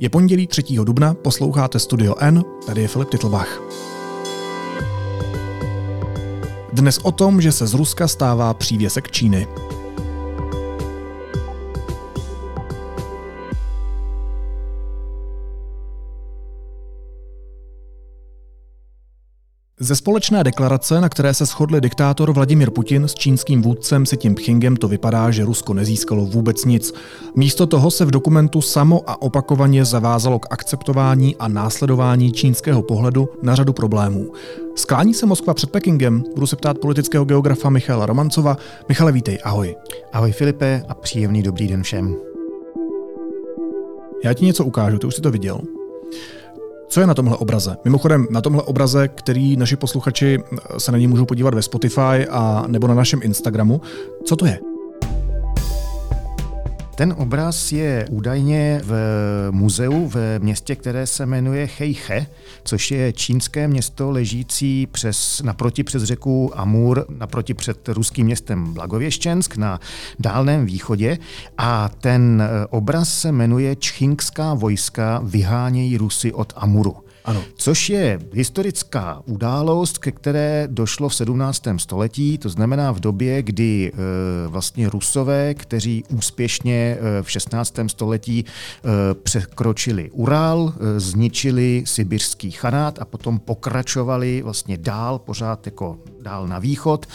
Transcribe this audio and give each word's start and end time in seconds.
Je 0.00 0.08
pondělí 0.10 0.46
3. 0.46 0.62
dubna, 0.84 1.14
posloucháte 1.14 1.78
Studio 1.78 2.14
N, 2.18 2.44
tady 2.66 2.82
je 2.82 2.88
Filip 2.88 3.08
Titlbach. 3.10 3.62
Dnes 6.72 6.98
o 7.02 7.12
tom, 7.12 7.40
že 7.40 7.52
se 7.52 7.66
z 7.66 7.74
Ruska 7.74 8.08
stává 8.08 8.54
přívěsek 8.54 9.10
Číny. 9.10 9.46
Ze 19.88 19.96
společné 19.96 20.44
deklarace, 20.44 21.00
na 21.00 21.08
které 21.08 21.34
se 21.34 21.46
shodli 21.46 21.80
diktátor 21.80 22.32
Vladimir 22.32 22.70
Putin 22.70 23.04
s 23.04 23.14
čínským 23.14 23.62
vůdcem 23.62 24.06
Si 24.06 24.18
Jinpingem, 24.24 24.76
to 24.76 24.88
vypadá, 24.88 25.30
že 25.30 25.44
Rusko 25.44 25.74
nezískalo 25.74 26.26
vůbec 26.26 26.64
nic. 26.64 26.94
Místo 27.36 27.66
toho 27.66 27.90
se 27.90 28.04
v 28.04 28.10
dokumentu 28.10 28.60
samo 28.60 29.02
a 29.06 29.22
opakovaně 29.22 29.84
zavázalo 29.84 30.38
k 30.38 30.46
akceptování 30.50 31.36
a 31.36 31.48
následování 31.48 32.32
čínského 32.32 32.82
pohledu 32.82 33.28
na 33.42 33.54
řadu 33.54 33.72
problémů. 33.72 34.32
Sklání 34.76 35.14
se 35.14 35.26
Moskva 35.26 35.54
před 35.54 35.70
Pekingem? 35.70 36.24
Budu 36.34 36.46
se 36.46 36.56
ptát 36.56 36.78
politického 36.78 37.24
geografa 37.24 37.70
Michala 37.70 38.06
Romancova. 38.06 38.56
Michale, 38.88 39.12
vítej, 39.12 39.38
ahoj. 39.44 39.76
Ahoj 40.12 40.32
Filipe 40.32 40.82
a 40.88 40.94
příjemný 40.94 41.42
dobrý 41.42 41.68
den 41.68 41.82
všem. 41.82 42.16
Já 44.24 44.34
ti 44.34 44.44
něco 44.44 44.64
ukážu, 44.64 44.98
ty 44.98 45.06
už 45.06 45.14
jsi 45.14 45.22
to 45.22 45.30
viděl. 45.30 45.60
Co 46.88 47.00
je 47.00 47.06
na 47.06 47.14
tomhle 47.14 47.36
obraze? 47.36 47.76
Mimochodem, 47.84 48.26
na 48.30 48.40
tomhle 48.40 48.62
obraze, 48.62 49.08
který 49.08 49.56
naši 49.56 49.76
posluchači 49.76 50.38
se 50.78 50.92
na 50.92 50.98
něj 50.98 51.06
můžou 51.06 51.24
podívat 51.24 51.54
ve 51.54 51.62
Spotify 51.62 52.26
a 52.30 52.64
nebo 52.66 52.86
na 52.86 52.94
našem 52.94 53.20
Instagramu, 53.22 53.80
co 54.24 54.36
to 54.36 54.46
je? 54.46 54.58
Ten 56.98 57.14
obraz 57.18 57.72
je 57.72 58.06
údajně 58.10 58.80
v 58.84 58.92
muzeu 59.50 60.08
v 60.08 60.38
městě, 60.38 60.76
které 60.76 61.06
se 61.06 61.26
jmenuje 61.26 61.68
Heiche, 61.78 62.26
což 62.64 62.90
je 62.90 63.12
čínské 63.12 63.68
město 63.68 64.10
ležící 64.10 64.86
přes, 64.86 65.42
naproti 65.44 65.84
přes 65.84 66.02
řeku 66.02 66.50
Amur, 66.54 67.06
naproti 67.18 67.54
před 67.54 67.88
ruským 67.88 68.26
městem 68.26 68.74
Blagověščensk 68.74 69.56
na 69.56 69.80
Dálném 70.18 70.66
východě. 70.66 71.18
A 71.58 71.88
ten 71.88 72.42
obraz 72.70 73.20
se 73.20 73.32
jmenuje 73.32 73.76
Čchingská 73.76 74.54
vojska 74.54 75.20
vyhánějí 75.24 75.96
Rusy 75.96 76.32
od 76.32 76.52
Amuru. 76.56 77.07
Ano. 77.28 77.44
Což 77.54 77.90
je 77.90 78.20
historická 78.32 79.22
událost, 79.26 79.98
ke 79.98 80.12
které 80.12 80.68
došlo 80.70 81.08
v 81.08 81.14
17. 81.14 81.62
století, 81.76 82.38
to 82.38 82.48
znamená 82.48 82.92
v 82.92 83.00
době, 83.00 83.42
kdy 83.42 83.92
e, 83.94 84.48
vlastně 84.48 84.90
Rusové, 84.90 85.54
kteří 85.54 86.04
úspěšně 86.08 86.98
e, 87.00 87.22
v 87.22 87.30
16. 87.30 87.74
století 87.86 88.44
e, 88.44 89.14
překročili 89.14 90.10
Ural, 90.10 90.72
zničili 90.96 91.82
sibirský 91.86 92.50
chanát 92.50 92.98
a 92.98 93.04
potom 93.04 93.38
pokračovali 93.38 94.42
vlastně 94.42 94.76
dál, 94.78 95.18
pořád 95.18 95.66
jako 95.66 95.98
dál 96.22 96.48
na 96.48 96.58
východ. 96.58 97.06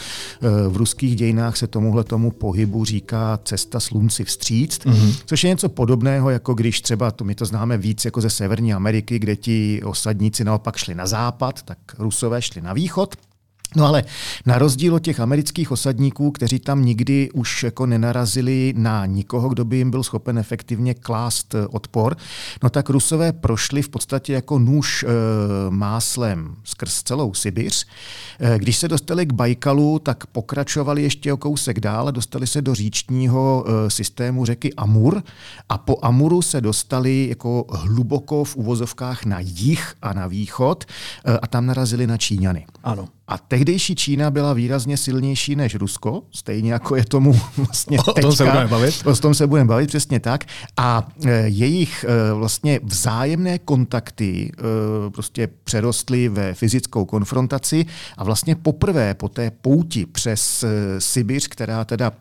V 0.68 0.76
ruských 0.76 1.16
dějinách 1.16 1.56
se 1.56 1.66
tomuhle 1.66 2.04
tomu 2.04 2.30
pohybu 2.30 2.84
říká 2.84 3.38
cesta 3.44 3.80
slunci 3.80 4.24
vstříc, 4.24 4.78
mm-hmm. 4.78 5.16
což 5.26 5.44
je 5.44 5.50
něco 5.50 5.68
podobného, 5.68 6.30
jako 6.30 6.54
když 6.54 6.80
třeba, 6.80 7.10
to 7.10 7.24
my 7.24 7.34
to 7.34 7.44
známe 7.44 7.78
víc 7.78 8.04
jako 8.04 8.20
ze 8.20 8.30
Severní 8.30 8.74
Ameriky, 8.74 9.18
kde 9.18 9.36
ti 9.36 9.80
osadníci 10.04 10.44
naopak 10.44 10.76
šli 10.76 10.94
na 10.94 11.06
západ, 11.06 11.62
tak 11.62 11.78
Rusové 11.98 12.42
šli 12.42 12.60
na 12.60 12.72
východ. 12.76 13.16
No 13.74 13.86
ale 13.86 14.04
na 14.46 14.58
rozdíl 14.58 14.94
od 14.94 15.02
těch 15.02 15.20
amerických 15.20 15.70
osadníků, 15.70 16.30
kteří 16.30 16.58
tam 16.58 16.84
nikdy 16.84 17.30
už 17.30 17.62
jako 17.62 17.86
nenarazili 17.86 18.74
na 18.76 19.06
nikoho, 19.06 19.48
kdo 19.48 19.64
by 19.64 19.76
jim 19.76 19.90
byl 19.90 20.02
schopen 20.02 20.38
efektivně 20.38 20.94
klást 20.94 21.54
eh, 21.54 21.66
odpor, 21.66 22.16
no 22.62 22.70
tak 22.70 22.90
Rusové 22.90 23.32
prošli 23.32 23.82
v 23.82 23.88
podstatě 23.88 24.32
jako 24.32 24.58
nůž 24.58 25.02
e, 25.02 25.06
máslem 25.70 26.56
skrz 26.64 27.02
celou 27.02 27.34
Sibiř. 27.34 27.86
E, 28.40 28.58
když 28.58 28.76
se 28.76 28.88
dostali 28.88 29.26
k 29.26 29.32
Bajkalu, 29.32 29.98
tak 29.98 30.26
pokračovali 30.26 31.02
ještě 31.02 31.32
o 31.32 31.36
kousek 31.36 31.80
dál 31.80 32.12
dostali 32.12 32.46
se 32.46 32.62
do 32.62 32.74
říčního 32.74 33.64
e, 33.66 33.90
systému 33.90 34.44
řeky 34.44 34.74
Amur 34.74 35.22
a 35.68 35.78
po 35.78 35.98
Amuru 36.02 36.42
se 36.42 36.60
dostali 36.60 37.28
jako 37.28 37.66
hluboko 37.70 38.44
v 38.44 38.56
uvozovkách 38.56 39.24
na 39.24 39.38
jih 39.40 39.94
a 40.02 40.12
na 40.12 40.26
východ 40.26 40.84
e, 41.24 41.38
a 41.38 41.46
tam 41.46 41.66
narazili 41.66 42.06
na 42.06 42.16
Číňany. 42.16 42.66
Ano. 42.84 43.08
A 43.28 43.38
tehdejší 43.38 43.94
Čína 43.94 44.30
byla 44.30 44.52
výrazně 44.52 44.96
silnější 44.96 45.56
než 45.56 45.74
Rusko, 45.74 46.22
stejně 46.30 46.72
jako 46.72 46.96
je 46.96 47.04
tomu 47.04 47.32
vlastně 47.56 47.98
teďka. 47.98 48.10
O 48.10 48.22
tom 48.22 48.32
se 48.32 48.44
budeme 48.44 48.66
bavit. 48.66 49.06
O 49.06 49.16
tom 49.16 49.34
se 49.34 49.46
budeme 49.46 49.68
bavit, 49.68 49.86
přesně 49.86 50.20
tak. 50.20 50.44
A 50.76 51.08
e, 51.24 51.30
jejich 51.48 52.04
e, 52.04 52.32
vlastně 52.34 52.80
vzájemné 52.82 53.58
kontakty 53.58 54.52
e, 54.52 55.10
prostě 55.10 55.48
přerostly 55.64 56.28
ve 56.28 56.54
fyzickou 56.54 57.04
konfrontaci 57.04 57.86
a 58.16 58.24
vlastně 58.24 58.54
poprvé 58.54 59.14
po 59.14 59.28
té 59.28 59.50
pouti 59.50 60.06
přes 60.06 60.64
Sibiř, 60.98 61.48
která 61.48 61.84
teda 61.84 62.12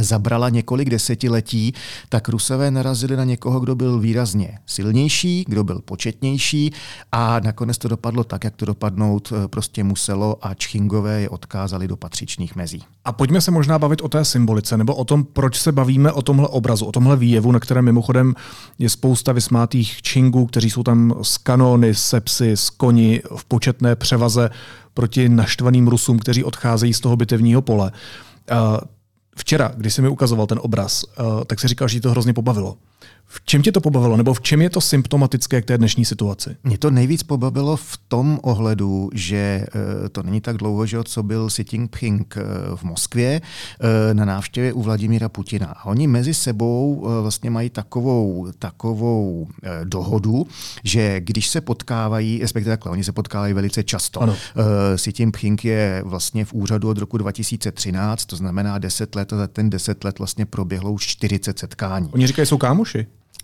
zabrala 0.00 0.48
několik 0.48 0.90
desetiletí, 0.90 1.74
tak 2.08 2.28
Rusové 2.28 2.70
narazili 2.70 3.16
na 3.16 3.24
někoho, 3.24 3.60
kdo 3.60 3.74
byl 3.74 3.98
výrazně 3.98 4.58
silnější, 4.66 5.44
kdo 5.48 5.64
byl 5.64 5.80
početnější 5.84 6.72
a 7.12 7.40
nakonec 7.40 7.78
to 7.78 7.88
dopadlo 7.88 8.24
tak, 8.24 8.44
jak 8.44 8.56
to 8.56 8.66
dopadnout 8.66 9.32
eh, 9.32 9.48
prostě 9.48 9.84
muselo 9.84 10.36
a 10.46 10.54
Čchingové 10.54 11.20
je 11.20 11.28
odkázali 11.28 11.88
do 11.88 11.96
patřičných 11.96 12.56
mezí. 12.56 12.82
A 13.04 13.12
pojďme 13.12 13.40
se 13.40 13.50
možná 13.50 13.78
bavit 13.78 14.00
o 14.00 14.08
té 14.08 14.24
symbolice, 14.24 14.76
nebo 14.76 14.94
o 14.94 15.04
tom, 15.04 15.24
proč 15.24 15.60
se 15.60 15.72
bavíme 15.72 16.12
o 16.12 16.22
tomhle 16.22 16.48
obrazu, 16.48 16.86
o 16.86 16.92
tomhle 16.92 17.16
výjevu, 17.16 17.52
na 17.52 17.60
kterém 17.60 17.84
mimochodem 17.84 18.34
je 18.78 18.90
spousta 18.90 19.32
vysmátých 19.32 20.02
Čingů, 20.02 20.46
kteří 20.46 20.70
jsou 20.70 20.82
tam 20.82 21.14
z 21.22 21.38
kanony, 21.38 21.94
se 21.94 22.20
psy, 22.20 22.56
z 22.56 22.70
koni 22.70 23.22
v 23.36 23.44
početné 23.44 23.96
převaze 23.96 24.50
proti 24.94 25.28
naštvaným 25.28 25.88
Rusům, 25.88 26.18
kteří 26.18 26.44
odcházejí 26.44 26.94
z 26.94 27.00
toho 27.00 27.16
bitevního 27.16 27.62
pole. 27.62 27.92
Včera, 29.38 29.72
když 29.76 29.94
jsi 29.94 30.02
mi 30.02 30.08
ukazoval 30.08 30.46
ten 30.46 30.58
obraz, 30.62 31.04
uh, 31.04 31.44
tak 31.44 31.60
si 31.60 31.68
říkal, 31.68 31.88
že 31.88 31.94
ti 31.94 32.00
to 32.00 32.10
hrozně 32.10 32.32
pobavilo. 32.32 32.76
V 33.28 33.44
čem 33.44 33.62
tě 33.62 33.72
to 33.72 33.80
pobavilo, 33.80 34.16
nebo 34.16 34.34
v 34.34 34.40
čem 34.40 34.62
je 34.62 34.70
to 34.70 34.80
symptomatické 34.80 35.62
k 35.62 35.64
té 35.64 35.78
dnešní 35.78 36.04
situaci? 36.04 36.56
Mě 36.64 36.78
to 36.78 36.90
nejvíc 36.90 37.22
pobavilo 37.22 37.76
v 37.76 37.98
tom 38.08 38.38
ohledu, 38.42 39.10
že 39.14 39.66
uh, 39.74 40.08
to 40.08 40.22
není 40.22 40.40
tak 40.40 40.56
dlouho, 40.56 40.86
že 40.86 40.98
co 41.04 41.22
byl 41.22 41.48
Xi 41.48 41.64
Jinping 41.72 42.36
v 42.74 42.82
Moskvě 42.82 43.40
uh, 43.40 44.14
na 44.14 44.24
návštěvě 44.24 44.72
u 44.72 44.82
Vladimíra 44.82 45.28
Putina. 45.28 45.66
A 45.66 45.84
oni 45.84 46.06
mezi 46.06 46.34
sebou 46.34 47.08
vlastně 47.22 47.50
mají 47.50 47.70
takovou, 47.70 48.46
takovou 48.58 49.48
dohodu, 49.84 50.46
že 50.84 51.20
když 51.20 51.48
se 51.48 51.60
potkávají, 51.60 52.38
respektive 52.42 52.76
takhle, 52.76 52.92
oni 52.92 53.04
se 53.04 53.12
potkávají 53.12 53.54
velice 53.54 53.84
často. 53.84 54.20
Ano. 54.20 54.36
Xi 54.96 55.12
Jinping 55.18 55.64
je 55.64 56.02
vlastně 56.04 56.44
v 56.44 56.52
úřadu 56.52 56.88
od 56.88 56.98
roku 56.98 57.18
2013, 57.18 58.24
to 58.24 58.36
znamená 58.36 58.78
10 58.78 59.14
let 59.14 59.32
a 59.32 59.36
za 59.36 59.46
ten 59.46 59.70
10 59.70 60.04
let 60.04 60.18
vlastně 60.18 60.46
proběhlo 60.46 60.92
už 60.92 61.06
40 61.06 61.58
setkání. 61.58 62.08
Oni 62.12 62.26
říkají, 62.26 62.46
jsou 62.46 62.58
kámoši 62.58 62.95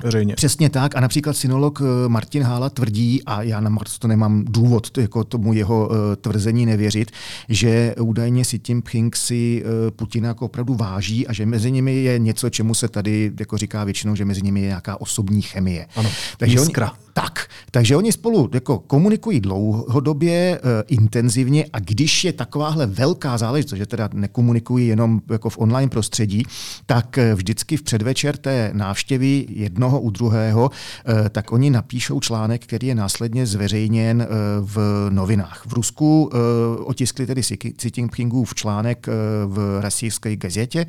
veřejně. 0.03 0.35
Přesně 0.35 0.71
tak. 0.71 0.97
A 0.97 1.01
například 1.01 1.37
synolog 1.37 1.81
eh, 1.83 2.09
Martin 2.09 2.43
Hála 2.43 2.71
tvrdí, 2.71 3.23
a 3.27 3.43
já 3.43 3.61
na 3.61 3.77
to 3.99 4.09
nemám 4.09 4.45
důvod 4.45 4.91
to, 4.91 5.01
jako 5.01 5.25
tomu 5.25 5.53
jeho 5.53 5.89
uh, 5.89 5.97
tvrzení 6.21 6.67
nevěřit, 6.67 7.11
že 7.49 7.95
údajně 8.01 8.45
si 8.45 8.59
tím 8.59 8.83
Pching 8.83 9.17
si 9.17 9.65
uh, 9.65 9.91
Putina 9.91 10.29
jako 10.29 10.45
opravdu 10.45 10.75
váží 10.75 11.27
a 11.27 11.33
že 11.33 11.47
mezi 11.47 11.71
nimi 11.71 11.95
je 11.95 12.19
něco, 12.19 12.51
čemu 12.51 12.75
se 12.75 12.89
tady 12.89 13.33
jako 13.41 13.59
říká 13.59 13.85
většinou, 13.85 14.15
že 14.15 14.25
mezi 14.25 14.43
nimi 14.43 14.61
je 14.61 14.67
nějaká 14.67 15.01
osobní 15.01 15.43
chemie. 15.43 15.87
Ano, 15.97 16.11
takže 16.37 16.59
jiskra. 16.59 16.91
Oni, 16.91 17.12
tak, 17.13 17.47
takže 17.71 17.97
oni 17.97 18.13
spolu 18.13 18.51
jako 18.55 18.79
komunikují 18.79 19.41
dlouhodobě, 19.41 20.61
uh, 20.65 20.71
intenzivně 20.87 21.65
a 21.73 21.81
když 21.81 22.25
je 22.25 22.33
takováhle 22.33 22.87
velká 22.87 23.39
záležitost, 23.39 23.79
že 23.79 23.87
teda 23.87 24.09
nekomunikují 24.13 24.89
jenom 24.89 25.21
jako 25.31 25.51
v 25.51 25.59
online 25.59 25.91
prostředí, 25.91 26.43
tak 26.87 27.19
vždycky 27.35 27.77
v 27.77 27.83
předvečer 27.83 28.37
té 28.37 28.71
návštěvy 28.73 29.47
jednoho 29.49 30.01
u 30.01 30.11
druhého, 30.11 30.71
eh, 30.71 31.29
tak 31.29 31.53
oni 31.53 31.71
napíšou 31.71 32.21
článek, 32.21 32.63
který 32.63 32.87
je 32.87 32.95
následně 32.95 33.47
zveřejněn 33.47 34.23
eh, 34.23 34.27
v 34.61 35.07
novinách. 35.11 35.65
V 35.67 35.73
Rusku 35.73 36.31
eh, 36.33 36.37
otiskli 36.85 37.27
tedy 37.27 37.43
Xi 37.43 37.91
Jinpingův 37.97 38.55
článek 38.55 39.07
v 39.47 39.81
rasijské 39.81 40.37
gazetě 40.37 40.87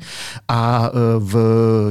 a 0.48 0.90
v 1.18 1.34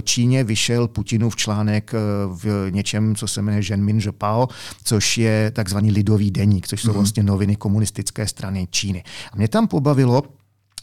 Číně 0.04 0.44
vyšel 0.44 0.88
Putinův 0.88 1.36
článek 1.36 1.94
v 2.28 2.68
něčem, 2.70 3.16
co 3.16 3.28
se 3.28 3.42
jmenuje 3.42 3.64
Zhenmin 3.64 4.02
Zhepao, 4.24 4.48
což 4.84 5.18
je 5.18 5.52
takzvaný 5.52 5.92
lidový 5.92 6.32
deník, 6.32 6.68
což 6.68 6.82
jsou 6.82 6.90
mm-hmm. 6.90 6.94
vlastně 6.94 7.24
noviny 7.24 7.56
komunistické 7.56 8.28
strany 8.28 8.68
Číny. 8.72 9.04
A 9.32 9.36
mě 9.36 9.48
tam 9.48 9.68
pobavilo, 9.68 10.24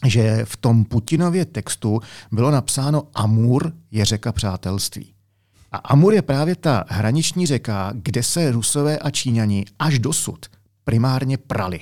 že 0.06 0.44
v 0.44 0.56
tom 0.56 0.84
Putinově 0.84 1.44
textu 1.44 2.00
bylo 2.32 2.50
napsáno 2.50 3.02
Amur 3.14 3.72
je 3.90 4.04
řeka 4.04 4.32
přátelství. 4.32 5.12
A 5.72 5.76
Amur 5.76 6.14
je 6.14 6.22
právě 6.22 6.56
ta 6.56 6.84
hraniční 6.88 7.46
řeka, 7.46 7.92
kde 7.94 8.22
se 8.22 8.52
Rusové 8.52 8.98
a 8.98 9.10
Číňani 9.10 9.64
až 9.78 9.98
dosud 9.98 10.46
primárně 10.84 11.38
prali. 11.38 11.80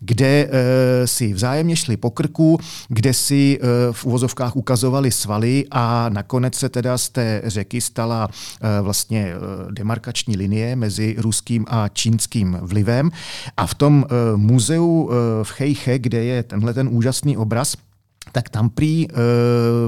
Kde 0.00 0.48
e, 0.50 1.06
si 1.06 1.32
vzájemně 1.32 1.76
šli 1.76 1.96
po 1.96 2.10
krku, 2.10 2.58
kde 2.88 3.14
si 3.14 3.58
e, 3.58 3.92
v 3.92 4.04
uvozovkách 4.04 4.56
ukazovali 4.56 5.10
svaly 5.10 5.64
a 5.70 6.08
nakonec 6.08 6.54
se 6.54 6.68
teda 6.68 6.98
z 6.98 7.08
té 7.08 7.42
řeky 7.44 7.80
stala 7.80 8.28
e, 8.28 8.82
vlastně 8.82 9.34
demarkační 9.70 10.36
linie 10.36 10.76
mezi 10.76 11.16
ruským 11.18 11.66
a 11.68 11.88
čínským 11.88 12.58
vlivem. 12.62 13.10
A 13.56 13.66
v 13.66 13.74
tom 13.74 14.06
muzeu 14.36 15.10
v 15.42 15.50
Chejche, 15.50 15.98
kde 15.98 16.24
je 16.24 16.42
tenhle 16.42 16.74
ten 16.74 16.88
úžasný 16.90 17.36
obraz, 17.36 17.76
tak 18.32 18.48
tam 18.48 18.70
prý 18.70 19.06
e, 19.06 19.14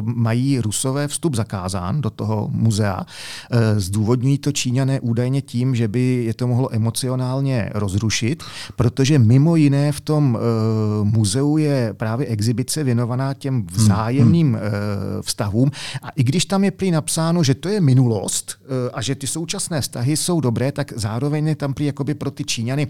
mají 0.02 0.60
rusové 0.60 1.08
vstup 1.08 1.34
zakázán 1.34 2.00
do 2.00 2.10
toho 2.10 2.48
muzea. 2.52 3.06
E, 3.50 3.80
zdůvodňují 3.80 4.38
to 4.38 4.52
Číňané 4.52 5.00
údajně 5.00 5.42
tím, 5.42 5.74
že 5.74 5.88
by 5.88 6.24
je 6.24 6.34
to 6.34 6.46
mohlo 6.46 6.74
emocionálně 6.74 7.70
rozrušit, 7.74 8.42
protože 8.76 9.18
mimo 9.18 9.56
jiné 9.56 9.92
v 9.92 10.00
tom 10.00 10.38
e, 10.38 11.04
muzeu 11.04 11.56
je 11.56 11.94
právě 11.96 12.26
exibice 12.26 12.84
věnovaná 12.84 13.34
těm 13.34 13.66
vzájemným 13.72 14.46
hmm, 14.46 14.56
hmm. 14.56 14.64
e, 15.18 15.22
vztahům 15.22 15.70
a 16.02 16.08
i 16.10 16.24
když 16.24 16.44
tam 16.44 16.64
je 16.64 16.70
prý 16.70 16.90
napsáno, 16.90 17.42
že 17.42 17.54
to 17.54 17.68
je 17.68 17.80
minulost 17.80 18.56
e, 18.62 18.90
a 18.90 19.02
že 19.02 19.14
ty 19.14 19.26
současné 19.26 19.80
vztahy 19.80 20.16
jsou 20.16 20.40
dobré, 20.40 20.72
tak 20.72 20.92
zároveň 20.96 21.46
je 21.46 21.56
tam 21.56 21.74
prý 21.74 21.86
jakoby 21.86 22.14
pro 22.14 22.30
ty 22.30 22.44
Číňany, 22.44 22.86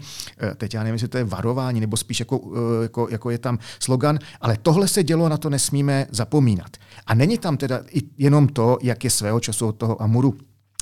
e, 0.51 0.55
teď 0.55 0.73
já 0.73 0.83
nevím, 0.83 0.95
jestli 0.95 1.07
to 1.07 1.17
je 1.17 1.23
varování, 1.23 1.79
nebo 1.79 1.97
spíš 1.97 2.19
jako, 2.19 2.41
e, 2.79 2.83
jako, 2.83 3.07
jako 3.11 3.29
je 3.29 3.37
tam 3.37 3.59
slogan, 3.79 4.19
ale 4.41 4.57
tohle 4.61 4.87
se 4.87 5.03
dělo 5.03 5.29
na 5.29 5.34
to 5.37 5.49
nesmíme 5.49 6.07
zapomínat. 6.11 6.77
A 7.07 7.13
není 7.13 7.37
tam 7.37 7.57
teda 7.57 7.81
jenom 8.17 8.47
to, 8.47 8.77
jak 8.81 9.03
je 9.03 9.09
svého 9.09 9.39
času 9.39 9.67
od 9.67 9.77
toho 9.77 10.01
Amuru 10.01 10.37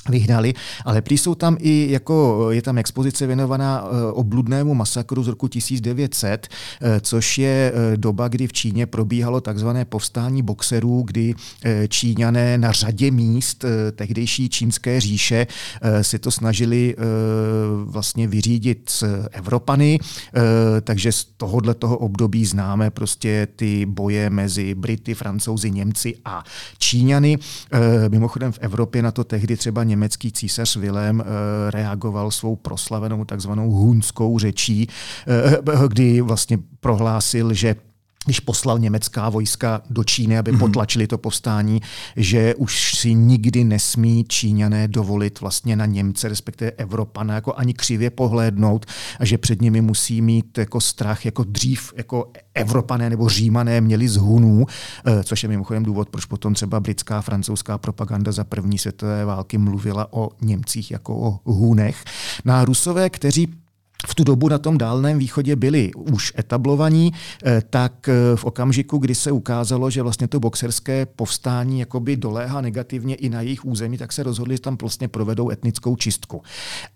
vyhnali, 0.08 0.54
ale 0.84 1.02
prý 1.02 1.18
jsou 1.18 1.34
tam 1.34 1.56
i, 1.60 1.86
jako 1.90 2.46
je 2.50 2.62
tam 2.62 2.78
expozice 2.78 3.26
věnovaná 3.26 3.84
eh, 3.84 4.12
obludnému 4.12 4.74
masakru 4.74 5.22
z 5.22 5.28
roku 5.28 5.48
1900, 5.48 6.48
eh, 6.80 7.00
což 7.00 7.38
je 7.38 7.72
eh, 7.74 7.96
doba, 7.96 8.28
kdy 8.28 8.46
v 8.46 8.52
Číně 8.52 8.86
probíhalo 8.86 9.40
takzvané 9.40 9.84
povstání 9.84 10.42
boxerů, 10.42 11.02
kdy 11.02 11.34
Číňané 11.88 12.58
na 12.58 12.72
řadě 12.72 13.10
míst 13.10 13.64
tehdejší 13.92 14.48
čínské 14.48 15.00
říše 15.00 15.46
si 16.02 16.18
to 16.18 16.30
snažili 16.30 16.96
vlastně 17.84 18.28
vyřídit 18.28 18.90
s 18.90 19.26
Evropany, 19.32 19.98
takže 20.82 21.12
z 21.12 21.24
tohohle 21.36 21.74
toho 21.74 21.98
období 21.98 22.44
známe 22.44 22.90
prostě 22.90 23.48
ty 23.56 23.86
boje 23.86 24.30
mezi 24.30 24.74
Brity, 24.74 25.14
Francouzi, 25.14 25.70
Němci 25.70 26.14
a 26.24 26.44
Číňany. 26.78 27.38
Mimochodem 28.08 28.52
v 28.52 28.58
Evropě 28.60 29.02
na 29.02 29.10
to 29.10 29.24
tehdy 29.24 29.56
třeba 29.56 29.84
německý 29.94 30.32
císař 30.32 30.76
Vilém 30.76 31.20
eh, 31.20 31.24
reagoval 31.70 32.30
svou 32.30 32.56
proslavenou 32.56 33.24
takzvanou 33.24 33.70
hunskou 33.70 34.38
řečí, 34.38 34.88
eh, 35.26 35.88
kdy 35.88 36.20
vlastně 36.20 36.58
prohlásil, 36.80 37.54
že 37.54 37.76
když 38.24 38.40
poslal 38.40 38.78
německá 38.78 39.28
vojska 39.28 39.82
do 39.90 40.04
Číny, 40.04 40.38
aby 40.38 40.50
mhm. 40.50 40.60
potlačili 40.60 41.06
to 41.06 41.18
povstání, 41.18 41.80
že 42.16 42.54
už 42.54 42.94
si 42.94 43.14
nikdy 43.14 43.64
nesmí 43.64 44.24
Číňané 44.28 44.88
dovolit 44.88 45.40
vlastně 45.40 45.76
na 45.76 45.86
Němce, 45.86 46.28
respektive 46.28 46.70
Evropana, 46.70 47.34
jako 47.34 47.54
ani 47.56 47.74
křivě 47.74 48.10
pohlédnout 48.10 48.86
a 49.20 49.24
že 49.24 49.38
před 49.38 49.62
nimi 49.62 49.80
musí 49.80 50.22
mít 50.22 50.58
jako 50.58 50.80
strach, 50.80 51.24
jako 51.24 51.44
dřív 51.44 51.92
jako 51.96 52.32
Evropané 52.54 53.10
nebo 53.10 53.28
Římané 53.28 53.80
měli 53.80 54.08
z 54.08 54.16
Hunů, 54.16 54.66
eh, 55.06 55.24
což 55.24 55.42
je 55.42 55.48
mimochodem 55.48 55.82
důvod, 55.82 56.08
proč 56.08 56.24
potom 56.24 56.54
třeba 56.54 56.80
britská, 56.80 57.20
francouzská 57.20 57.78
propaganda 57.78 58.32
za 58.32 58.44
první 58.44 58.78
světové 58.78 59.24
války 59.24 59.58
mluvila 59.58 60.12
o 60.12 60.30
Němcích 60.40 60.90
jako 60.90 61.16
o 61.16 61.40
Hunech. 61.52 62.04
Na 62.44 62.58
no 62.58 62.64
Rusové, 62.64 63.10
kteří 63.10 63.63
v 64.06 64.14
tu 64.14 64.24
dobu 64.24 64.48
na 64.48 64.58
tom 64.58 64.78
dálném 64.78 65.18
východě 65.18 65.56
byli 65.56 65.92
už 65.94 66.32
etablovaní, 66.38 67.12
eh, 67.44 67.62
tak 67.70 68.08
eh, 68.08 68.36
v 68.36 68.44
okamžiku, 68.44 68.98
kdy 68.98 69.14
se 69.14 69.32
ukázalo, 69.32 69.90
že 69.90 70.02
vlastně 70.02 70.28
to 70.28 70.40
boxerské 70.40 71.06
povstání 71.06 71.80
jakoby 71.80 72.16
doléhá 72.16 72.60
negativně 72.60 73.14
i 73.14 73.28
na 73.28 73.40
jejich 73.40 73.64
území, 73.64 73.98
tak 73.98 74.12
se 74.12 74.22
rozhodli, 74.22 74.54
že 74.54 74.60
tam 74.60 74.76
vlastně 74.80 75.08
provedou 75.08 75.50
etnickou 75.50 75.96
čistku. 75.96 76.42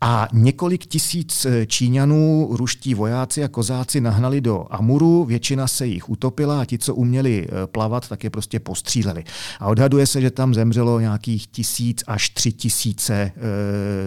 A 0.00 0.28
několik 0.32 0.86
tisíc 0.86 1.44
eh, 1.44 1.66
Číňanů, 1.66 2.48
ruští 2.50 2.94
vojáci 2.94 3.44
a 3.44 3.48
kozáci 3.48 4.00
nahnali 4.00 4.40
do 4.40 4.66
Amuru, 4.70 5.24
většina 5.24 5.66
se 5.66 5.86
jich 5.86 6.08
utopila 6.08 6.60
a 6.60 6.64
ti, 6.64 6.78
co 6.78 6.94
uměli 6.94 7.48
plavat, 7.66 8.08
tak 8.08 8.24
je 8.24 8.30
prostě 8.30 8.60
postříleli. 8.60 9.24
A 9.60 9.66
odhaduje 9.66 10.06
se, 10.06 10.20
že 10.20 10.30
tam 10.30 10.54
zemřelo 10.54 11.00
nějakých 11.00 11.46
tisíc 11.46 12.04
až 12.06 12.30
tři 12.30 12.52
tisíce 12.52 13.32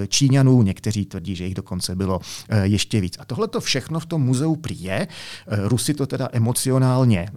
Číňanů, 0.07 0.61
někteří 0.61 1.05
tvrdí, 1.05 1.35
že 1.35 1.45
jich 1.45 1.53
dokonce 1.53 1.95
bylo 1.95 2.19
ještě 2.63 2.90
ještě 2.91 3.01
víc. 3.01 3.15
A 3.19 3.25
tohle 3.25 3.47
to 3.47 3.61
všechno 3.61 3.99
v 3.99 4.05
tom 4.05 4.21
muzeu 4.21 4.55
prý 4.55 4.83
je. 4.83 5.07
Eh, 5.47 5.57
Rusy 5.67 5.93
to 5.93 6.07
teda 6.07 6.29
emocionálně 6.31 7.19
eh, 7.19 7.35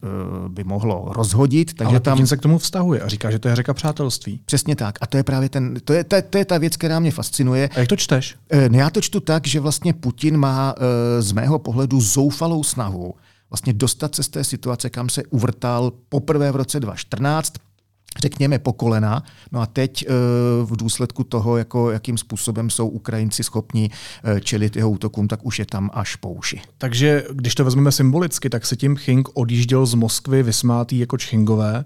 by 0.49 0.65
mohlo 0.65 1.12
rozhodit. 1.12 1.75
Takže 1.75 1.91
Ale 1.91 2.01
tam 2.01 2.27
se 2.27 2.37
k 2.37 2.43
tomu 2.43 2.59
vztahuje 2.59 3.01
a 3.01 3.09
říká, 3.09 3.31
že 3.31 3.39
to 3.39 3.49
je 3.49 3.56
řeka 3.56 3.75
přátelství. 3.75 4.41
Přesně 4.45 4.77
tak. 4.77 4.99
A 5.01 5.06
to 5.06 5.17
je 5.17 5.23
právě 5.23 5.49
ten, 5.49 5.75
to 5.85 5.93
je, 5.93 6.05
to, 6.05 6.17
to 6.31 6.39
je 6.39 6.45
ta 6.45 6.59
věc, 6.59 6.77
která 6.77 7.01
mě 7.01 7.11
fascinuje. 7.11 7.71
A 7.75 7.79
jak 7.79 7.89
to 7.89 7.97
čteš? 7.97 8.37
Eh, 8.51 8.69
no 8.69 8.79
já 8.79 8.91
to 8.91 9.01
čtu 9.01 9.21
tak, 9.21 9.47
že 9.47 9.61
vlastně 9.61 9.93
Putin 9.93 10.37
má 10.37 10.75
z 11.21 11.33
mého 11.33 11.59
pohledu 11.59 12.01
zoufalou 12.01 12.65
snahu 12.65 13.15
vlastně 13.51 13.73
dostat 13.73 14.15
se 14.15 14.23
z 14.23 14.29
té 14.29 14.45
situace, 14.45 14.91
kam 14.91 15.09
se 15.09 15.23
uvrtal 15.31 15.93
poprvé 16.09 16.53
v 16.53 16.56
roce 16.56 16.81
2014, 16.81 17.53
řekněme, 18.20 18.58
po 18.58 18.72
kolena. 18.72 19.22
No 19.52 19.61
a 19.61 19.66
teď 19.66 20.02
e, 20.02 20.06
v 20.64 20.76
důsledku 20.76 21.25
toho, 21.25 21.56
jako, 21.56 21.90
jakým 21.90 22.19
způsobem 22.19 22.70
jsou 22.70 22.88
Ukrajinci 22.88 23.44
schopni 23.44 23.90
e, 24.25 24.40
čelit 24.40 24.76
jeho 24.76 24.90
útokům, 24.90 25.28
tak 25.28 25.46
už 25.46 25.58
je 25.58 25.66
tam 25.66 25.90
až 25.93 26.16
po 26.16 26.31
uši. 26.31 26.61
Takže 26.78 27.25
když 27.32 27.55
to 27.55 27.64
vezmeme 27.64 27.93
symbolicky, 27.93 28.50
tak 28.50 28.66
se 28.66 28.76
tím 28.76 28.96
Ching 28.96 29.28
odjížděl 29.34 29.87
z 29.87 29.94
Moskvy 29.94 30.43
vysmátý 30.43 30.99
jako 30.99 31.19
Čchingové 31.19 31.84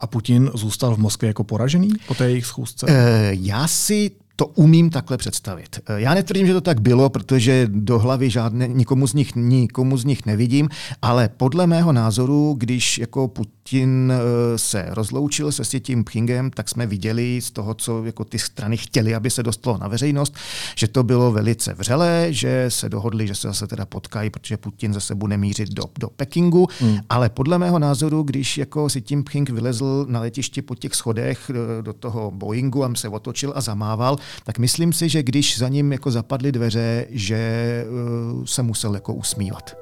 a 0.00 0.06
Putin 0.06 0.50
zůstal 0.54 0.96
v 0.96 0.98
Moskvě 0.98 1.28
jako 1.28 1.44
poražený 1.44 1.90
po 2.06 2.14
té 2.14 2.30
jejich 2.30 2.46
schůzce? 2.46 2.86
E, 2.88 3.30
já 3.40 3.68
si 3.68 4.10
to 4.40 4.46
umím 4.46 4.90
takhle 4.90 5.16
představit. 5.16 5.80
Eh, 5.86 6.00
já 6.00 6.14
netvrdím, 6.14 6.46
že 6.46 6.52
to 6.52 6.60
tak 6.60 6.80
bylo, 6.80 7.10
protože 7.10 7.66
do 7.70 7.98
hlavy 7.98 8.30
žádné, 8.30 8.68
nikomu 8.68 9.06
z 9.06 9.14
nich, 9.14 9.34
nikomu 9.34 9.96
z 9.96 10.04
nich 10.04 10.26
nevidím, 10.26 10.68
ale 11.02 11.28
podle 11.28 11.66
mého 11.66 11.92
názoru, 11.92 12.54
když 12.58 12.98
jako 12.98 13.28
Putin 13.28 14.12
eh, 14.12 14.58
se 14.58 14.86
rozloučil 14.88 15.52
se 15.52 15.64
s 15.64 15.80
tím 15.80 16.04
Pchingem, 16.04 16.50
tak 16.50 16.68
jsme 16.68 16.86
viděli 16.86 17.40
z 17.42 17.50
toho, 17.50 17.74
co 17.74 18.04
jako 18.04 18.24
ty 18.24 18.38
strany 18.38 18.76
chtěly, 18.76 19.14
aby 19.14 19.30
se 19.30 19.42
dostalo 19.42 19.78
na 19.78 19.88
veřejnost, 19.88 20.34
že 20.76 20.88
to 20.88 21.02
bylo 21.02 21.32
velice 21.32 21.74
vřelé, 21.74 22.26
že 22.30 22.64
se 22.68 22.88
dohodli, 22.88 23.26
že 23.26 23.34
se 23.34 23.48
zase 23.48 23.66
teda 23.66 23.86
potkají, 23.86 24.30
protože 24.30 24.56
Putin 24.56 24.92
zase 24.92 25.14
bude 25.14 25.36
mířit 25.36 25.68
do, 25.68 25.84
do 25.98 26.08
Pekingu, 26.08 26.68
hmm. 26.80 26.98
ale 27.08 27.28
podle 27.28 27.58
mého 27.58 27.78
názoru, 27.78 28.22
když 28.22 28.58
jako 28.58 28.88
si 28.88 29.00
tím 29.00 29.24
Pching 29.24 29.50
vylezl 29.50 30.06
na 30.08 30.20
letišti 30.20 30.62
po 30.62 30.74
těch 30.74 30.94
schodech 30.94 31.50
do, 31.54 31.60
eh, 31.78 31.82
do 31.82 31.92
toho 31.92 32.30
Boeingu 32.30 32.84
a 32.84 32.94
se 32.94 33.08
otočil 33.08 33.52
a 33.56 33.60
zamával, 33.60 34.16
tak 34.44 34.58
myslím 34.58 34.92
si, 34.92 35.08
že 35.08 35.22
když 35.22 35.58
za 35.58 35.68
ním 35.68 35.92
jako 35.92 36.10
zapadly 36.10 36.52
dveře, 36.52 37.06
že 37.10 37.84
uh, 37.88 38.44
se 38.44 38.62
musel 38.62 38.94
jako 38.94 39.14
usmívat. 39.14 39.76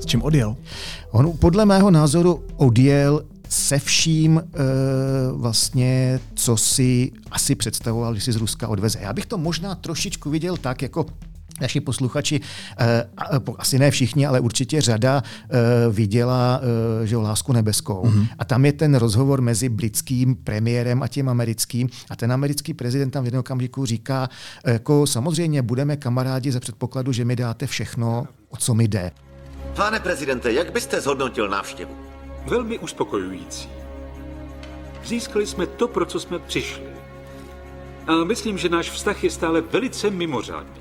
S 0.00 0.06
čím 0.06 0.22
odjel? 0.22 0.56
On 1.10 1.32
podle 1.38 1.64
mého 1.64 1.90
názoru 1.90 2.44
odjel 2.56 3.22
se 3.48 3.78
vším 3.78 4.38
e, 4.38 4.42
vlastně, 5.32 6.20
co 6.34 6.56
si 6.56 7.12
asi 7.30 7.54
představoval, 7.54 8.14
že 8.14 8.20
si 8.20 8.32
z 8.32 8.36
Ruska 8.36 8.68
odveze. 8.68 8.98
Já 9.02 9.12
bych 9.12 9.26
to 9.26 9.38
možná 9.38 9.74
trošičku 9.74 10.30
viděl 10.30 10.56
tak, 10.56 10.82
jako 10.82 11.06
naši 11.60 11.80
posluchači, 11.80 12.40
eh, 12.78 13.04
asi 13.58 13.78
ne 13.78 13.90
všichni, 13.90 14.26
ale 14.26 14.40
určitě 14.40 14.80
řada 14.80 15.22
eh, 15.22 15.56
viděla 15.90 16.60
že 17.04 17.16
Lásku 17.16 17.52
nebeskou. 17.52 18.02
Mm-hmm. 18.04 18.28
A 18.38 18.44
tam 18.44 18.64
je 18.64 18.72
ten 18.72 18.94
rozhovor 18.94 19.40
mezi 19.40 19.68
britským 19.68 20.36
premiérem 20.36 21.02
a 21.02 21.08
tím 21.08 21.28
americkým. 21.28 21.88
A 22.10 22.16
ten 22.16 22.32
americký 22.32 22.74
prezident 22.74 23.10
tam 23.10 23.22
v 23.22 23.26
jednom 23.26 23.40
okamžiku 23.40 23.86
říká, 23.86 24.28
jako 24.66 25.06
samozřejmě 25.06 25.62
budeme 25.62 25.96
kamarádi 25.96 26.52
za 26.52 26.60
předpokladu, 26.60 27.12
že 27.12 27.24
mi 27.24 27.36
dáte 27.36 27.66
všechno, 27.66 28.26
o 28.48 28.56
co 28.56 28.74
mi 28.74 28.88
jde. 28.88 29.10
Pane 29.76 30.00
prezidente, 30.00 30.52
jak 30.52 30.72
byste 30.72 31.00
zhodnotil 31.00 31.48
návštěvu? 31.48 32.05
Velmi 32.46 32.78
uspokojující. 32.78 33.68
Získali 35.04 35.46
jsme 35.46 35.66
to, 35.66 35.88
pro 35.88 36.06
co 36.06 36.20
jsme 36.20 36.38
přišli. 36.38 36.86
A 38.06 38.24
myslím, 38.24 38.58
že 38.58 38.68
náš 38.68 38.90
vztah 38.90 39.24
je 39.24 39.30
stále 39.30 39.60
velice 39.60 40.10
mimořádný. 40.10 40.80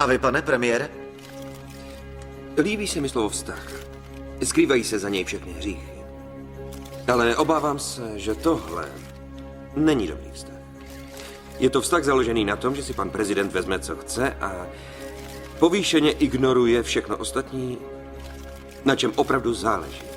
A 0.00 0.06
vy, 0.06 0.18
pane 0.18 0.42
premiére? 0.42 0.88
Líbí 2.58 2.86
se 2.86 3.00
mi 3.00 3.08
slovo 3.08 3.28
vztah. 3.28 3.72
Skrývají 4.44 4.84
se 4.84 4.98
za 4.98 5.08
něj 5.08 5.24
všechny 5.24 5.52
hříchy. 5.52 5.92
Ale 7.12 7.36
obávám 7.36 7.78
se, 7.78 8.18
že 8.18 8.34
tohle 8.34 8.88
není 9.76 10.06
dobrý 10.06 10.30
vztah. 10.32 10.56
Je 11.58 11.70
to 11.70 11.80
vztah 11.80 12.04
založený 12.04 12.44
na 12.44 12.56
tom, 12.56 12.76
že 12.76 12.82
si 12.82 12.92
pan 12.92 13.10
prezident 13.10 13.52
vezme, 13.52 13.78
co 13.78 13.96
chce 13.96 14.30
a 14.30 14.66
povýšeně 15.58 16.12
ignoruje 16.12 16.82
všechno 16.82 17.16
ostatní, 17.16 17.78
na 18.84 18.96
čem 18.96 19.12
opravdu 19.16 19.54
záleží. 19.54 20.15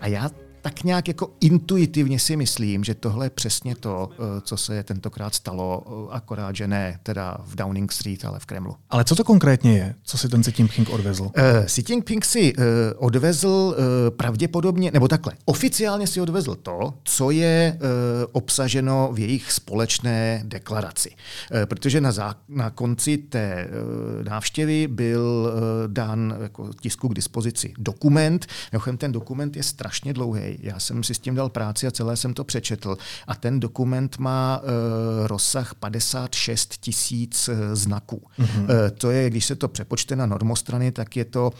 A 0.00 0.08
já 0.08 0.30
tak 0.66 0.84
nějak 0.84 1.08
jako 1.08 1.30
intuitivně 1.40 2.18
si 2.18 2.36
myslím, 2.36 2.84
že 2.84 2.94
tohle 2.94 3.26
je 3.26 3.30
přesně 3.30 3.76
to, 3.76 4.08
eh, 4.12 4.40
co 4.40 4.56
se 4.56 4.82
tentokrát 4.82 5.34
stalo, 5.34 5.84
eh, 5.86 6.16
akorát, 6.16 6.56
že 6.56 6.66
ne 6.66 6.98
teda 7.02 7.38
v 7.44 7.56
Downing 7.56 7.92
Street, 7.92 8.24
ale 8.24 8.38
v 8.38 8.46
Kremlu. 8.46 8.76
Ale 8.90 9.04
co 9.04 9.16
to 9.16 9.24
konkrétně 9.24 9.72
je, 9.72 9.94
co 10.02 10.18
si 10.18 10.28
ten 10.28 10.42
Xi 10.42 10.52
Jinping 10.58 10.90
odvezl? 10.90 11.22
Uh, 11.22 11.30
Xi 11.66 11.82
Jinping 11.88 12.24
si 12.24 12.54
uh, 12.56 12.64
odvezl 12.96 13.48
uh, 13.48 13.74
pravděpodobně, 14.16 14.90
nebo 14.90 15.08
takhle, 15.08 15.32
oficiálně 15.44 16.06
si 16.06 16.20
odvezl 16.20 16.54
to, 16.54 16.94
co 17.04 17.30
je 17.30 17.78
uh, 17.80 17.88
obsaženo 18.32 19.10
v 19.12 19.18
jejich 19.18 19.52
společné 19.52 20.42
deklaraci. 20.44 21.10
Uh, 21.10 21.66
protože 21.66 22.00
na, 22.00 22.12
zá, 22.12 22.34
na 22.48 22.70
konci 22.70 23.18
té 23.18 23.68
uh, 23.68 24.24
návštěvy 24.24 24.86
byl 24.86 25.22
uh, 25.22 25.92
dán 25.92 26.36
jako 26.42 26.70
tisku 26.80 27.08
k 27.08 27.14
dispozici 27.14 27.74
dokument. 27.78 28.46
Mimochodem, 28.72 28.96
ten 28.96 29.12
dokument 29.12 29.56
je 29.56 29.62
strašně 29.62 30.12
dlouhý 30.12 30.55
já 30.60 30.80
jsem 30.80 31.02
si 31.02 31.14
s 31.14 31.18
tím 31.18 31.34
dal 31.34 31.48
práci 31.48 31.86
a 31.86 31.90
celé 31.90 32.16
jsem 32.16 32.34
to 32.34 32.44
přečetl. 32.44 32.96
A 33.26 33.34
ten 33.34 33.60
dokument 33.60 34.18
má 34.18 34.60
uh, 34.62 35.26
rozsah 35.26 35.74
56 35.74 36.76
tisíc 36.80 37.48
uh, 37.48 37.54
znaků. 37.72 38.22
Mm-hmm. 38.38 38.62
Uh, 38.62 38.68
to 38.98 39.10
je, 39.10 39.30
když 39.30 39.44
se 39.44 39.56
to 39.56 39.68
přepočte 39.68 40.16
na 40.16 40.26
normostrany, 40.26 40.92
tak 40.92 41.16
je 41.16 41.24
to 41.24 41.50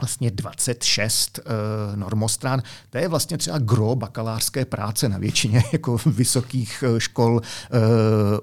vlastně 0.00 0.30
26 0.30 1.38
uh, 1.38 1.96
normostran. 1.96 2.62
To 2.90 2.98
je 2.98 3.08
vlastně 3.08 3.38
třeba 3.38 3.58
gro 3.58 3.94
bakalářské 3.94 4.64
práce 4.64 5.08
na 5.08 5.18
většině 5.18 5.62
jako 5.72 5.98
vysokých 6.06 6.84
uh, 6.88 6.98
škol 6.98 7.34
uh, 7.34 7.40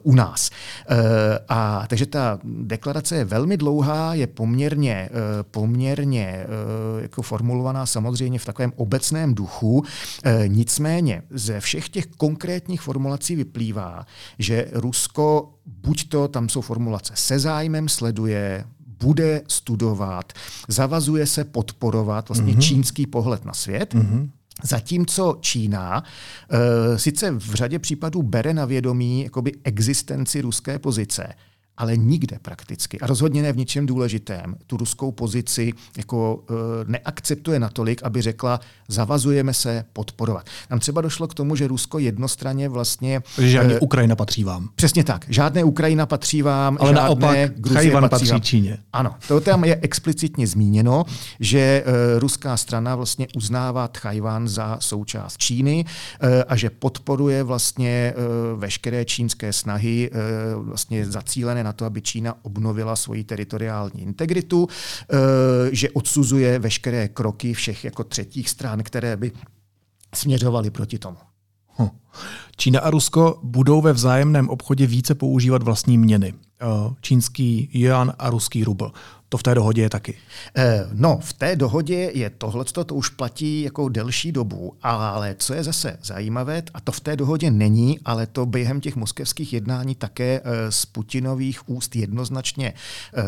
u 0.03 0.15
nás. 0.15 0.49
Uh, 0.91 0.97
a 1.49 1.87
takže 1.87 2.05
ta 2.05 2.39
deklarace 2.43 3.15
je 3.15 3.25
velmi 3.25 3.57
dlouhá, 3.57 4.13
je 4.13 4.27
poměrně, 4.27 5.09
uh, 5.11 5.19
poměrně 5.51 6.45
uh, 6.95 7.01
jako 7.01 7.21
formulovaná 7.21 7.85
samozřejmě 7.85 8.39
v 8.39 8.45
takovém 8.45 8.73
obecném 8.75 9.35
duchu. 9.35 9.77
Uh, 9.77 9.85
nicméně 10.47 11.23
ze 11.29 11.59
všech 11.59 11.89
těch 11.89 12.05
konkrétních 12.07 12.81
formulací 12.81 13.35
vyplývá, 13.35 14.05
že 14.39 14.67
Rusko 14.71 15.53
buď 15.65 16.09
to, 16.09 16.27
tam 16.27 16.49
jsou 16.49 16.61
formulace 16.61 17.13
se 17.15 17.39
zájmem 17.39 17.89
sleduje 17.89 18.65
bude 18.99 19.41
studovat, 19.47 20.33
zavazuje 20.67 21.25
se 21.27 21.43
podporovat 21.43 22.29
vlastně 22.29 22.53
mm-hmm. 22.53 22.61
čínský 22.61 23.07
pohled 23.07 23.45
na 23.45 23.53
svět. 23.53 23.93
Mm-hmm. 23.93 24.29
Zatímco 24.63 25.37
Čína 25.41 26.03
e, 26.49 26.99
sice 26.99 27.31
v 27.31 27.53
řadě 27.53 27.79
případů 27.79 28.23
bere 28.23 28.53
na 28.53 28.65
vědomí 28.65 29.23
jakoby 29.23 29.51
existenci 29.63 30.41
ruské 30.41 30.79
pozice, 30.79 31.33
ale 31.77 31.97
nikde 31.97 32.39
prakticky, 32.41 32.99
a 32.99 33.07
rozhodně 33.07 33.41
ne 33.41 33.53
v 33.53 33.57
ničem 33.57 33.85
důležitém, 33.85 34.55
tu 34.67 34.77
ruskou 34.77 35.11
pozici 35.11 35.73
jako 35.97 36.43
e, 36.49 36.53
neakceptuje 36.91 37.59
natolik, 37.59 38.03
aby 38.03 38.21
řekla, 38.21 38.59
zavazujeme 38.87 39.53
se 39.53 39.85
podporovat. 39.93 40.45
Tam 40.69 40.79
třeba 40.79 41.01
došlo 41.01 41.27
k 41.27 41.33
tomu, 41.33 41.55
že 41.55 41.67
Rusko 41.67 41.99
jednostranně 41.99 42.69
vlastně... 42.69 43.21
Takže 43.35 43.51
žádný 43.51 43.73
e, 43.73 43.79
Ukrajina 43.79 44.15
patří 44.15 44.43
vám. 44.43 44.69
Přesně 44.75 45.03
tak. 45.03 45.25
Žádné 45.29 45.63
Ukrajina 45.63 46.05
patří 46.05 46.41
vám, 46.41 46.77
ale 46.79 46.89
žádné 46.89 47.01
naopak 47.01 47.59
Gruzie 47.59 47.91
patří, 47.91 48.29
patří. 48.29 48.41
Číně. 48.41 48.77
Ano, 48.93 49.15
to 49.27 49.41
tam 49.41 49.63
je 49.63 49.79
explicitně 49.81 50.47
zmíněno, 50.47 51.05
že 51.39 51.59
e, 51.59 51.83
ruská 52.19 52.57
strana 52.57 52.95
vlastně 52.95 53.27
uznává 53.35 53.87
Tchajvan 53.87 54.47
za 54.47 54.77
součást 54.79 55.37
Číny 55.37 55.85
e, 56.21 56.43
a 56.43 56.55
že 56.55 56.69
podporuje 56.69 57.43
vlastně 57.43 57.89
e, 57.89 58.13
veškeré 58.55 59.05
čínské 59.05 59.53
snahy 59.53 60.09
e, 60.13 60.55
vlastně 60.55 61.05
zacílené 61.05 61.62
na 61.63 61.73
to, 61.73 61.85
aby 61.85 62.01
Čína 62.01 62.35
obnovila 62.41 62.95
svoji 62.95 63.23
teritoriální 63.23 64.01
integritu, 64.01 64.67
eh, 64.67 65.15
že 65.71 65.89
odsuzuje 65.89 66.59
veškeré 66.59 67.07
kroky 67.07 67.53
všech 67.53 67.83
jako 67.83 68.03
třetích 68.03 68.49
stran, 68.49 68.83
které 68.83 69.17
by 69.17 69.31
směřovaly 70.15 70.69
proti 70.69 70.99
tomu. 70.99 71.17
Hm. 71.79 72.02
Čína 72.57 72.79
a 72.79 72.89
Rusko 72.89 73.39
budou 73.43 73.81
ve 73.81 73.93
vzájemném 73.93 74.49
obchodě 74.49 74.87
více 74.87 75.15
používat 75.15 75.63
vlastní 75.63 75.97
měny. 75.97 76.33
Eh, 76.63 76.93
čínský 77.01 77.69
yuan 77.73 78.13
a 78.19 78.29
ruský 78.29 78.63
rubl. 78.63 78.91
To 79.29 79.37
v 79.37 79.43
té 79.43 79.55
dohodě 79.55 79.81
je 79.81 79.89
taky. 79.89 80.17
Eh, 80.57 80.87
no, 80.93 81.19
v 81.21 81.33
té 81.33 81.55
dohodě 81.55 82.11
je 82.13 82.29
tohle, 82.29 82.65
to 82.85 82.95
už 82.95 83.09
platí 83.09 83.61
jako 83.61 83.89
delší 83.89 84.31
dobu, 84.31 84.73
ale 84.81 85.35
co 85.39 85.53
je 85.53 85.63
zase 85.63 85.97
zajímavé, 86.03 86.63
a 86.73 86.81
to 86.81 86.91
v 86.91 86.99
té 86.99 87.15
dohodě 87.15 87.51
není, 87.51 87.99
ale 88.05 88.27
to 88.27 88.45
během 88.45 88.81
těch 88.81 88.95
moskevských 88.95 89.53
jednání 89.53 89.95
také 89.95 90.41
eh, 90.43 90.71
z 90.71 90.85
Putinových 90.85 91.69
úst 91.69 91.95
jednoznačně 91.95 92.73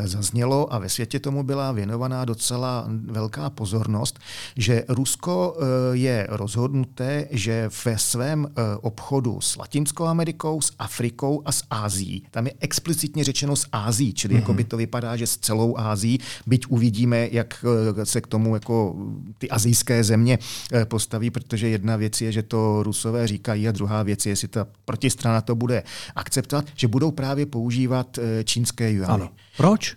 zaznělo 0.04 0.74
a 0.74 0.80
ve 0.80 0.90
světě 0.90 1.20
tomu 1.20 1.44
byla 1.44 1.72
věnovaná 1.72 2.26
docela 2.26 2.88
velká 3.06 3.50
pozornost, 3.50 4.20
že 4.58 4.84
Rusko 4.88 5.58
je 5.92 6.28
rozhodnuté, 6.30 7.28
že 7.32 7.70
ve 7.86 7.98
svém 7.98 8.48
obchodu 8.82 9.42
s 9.42 9.56
Latinskou 9.56 10.06
Amerikou, 10.06 10.62
s 10.62 10.72
Afrikou 10.80 11.42
a 11.46 11.52
s 11.52 11.64
Ázií, 11.70 12.24
tam 12.32 12.48
je 12.48 12.54
explicitně 12.60 13.24
řečeno 13.24 13.56
s 13.56 13.68
Ázií, 13.72 14.14
čili 14.14 14.34
mm-hmm. 14.34 14.38
jako 14.38 14.54
by 14.54 14.64
to 14.64 14.78
vypadá, 14.78 15.16
že 15.16 15.28
s 15.28 15.38
celou 15.38 15.78
Ázií 15.78 15.96
Ázií, 15.96 16.20
byť 16.48 16.68
uvidíme, 16.70 17.30
jak 17.32 17.66
eh, 17.66 18.06
se 18.06 18.22
k 18.22 18.28
tomu 18.28 18.56
jako 18.56 18.96
ty 19.38 19.50
azijské 19.50 20.04
země 20.04 20.40
eh, 20.74 20.86
postaví, 20.86 21.32
protože 21.32 21.70
jedna 21.70 21.96
věc 21.96 22.22
je, 22.22 22.32
že 22.32 22.44
to 22.44 22.84
Rusové 22.84 23.28
říkají 23.28 23.68
a 23.68 23.72
druhá 23.72 24.04
věc 24.04 24.26
je, 24.26 24.32
jestli 24.32 24.48
ta 24.48 24.68
protistrana 24.86 25.42
to 25.42 25.56
bude 25.56 25.84
akceptovat, 26.16 26.66
že 26.76 26.88
budou 26.88 27.12
právě 27.12 27.46
používat 27.46 28.18
eh, 28.18 28.44
čínské 28.44 28.92
juany. 28.92 29.14
Ano. 29.14 29.30
Proč? 29.58 29.96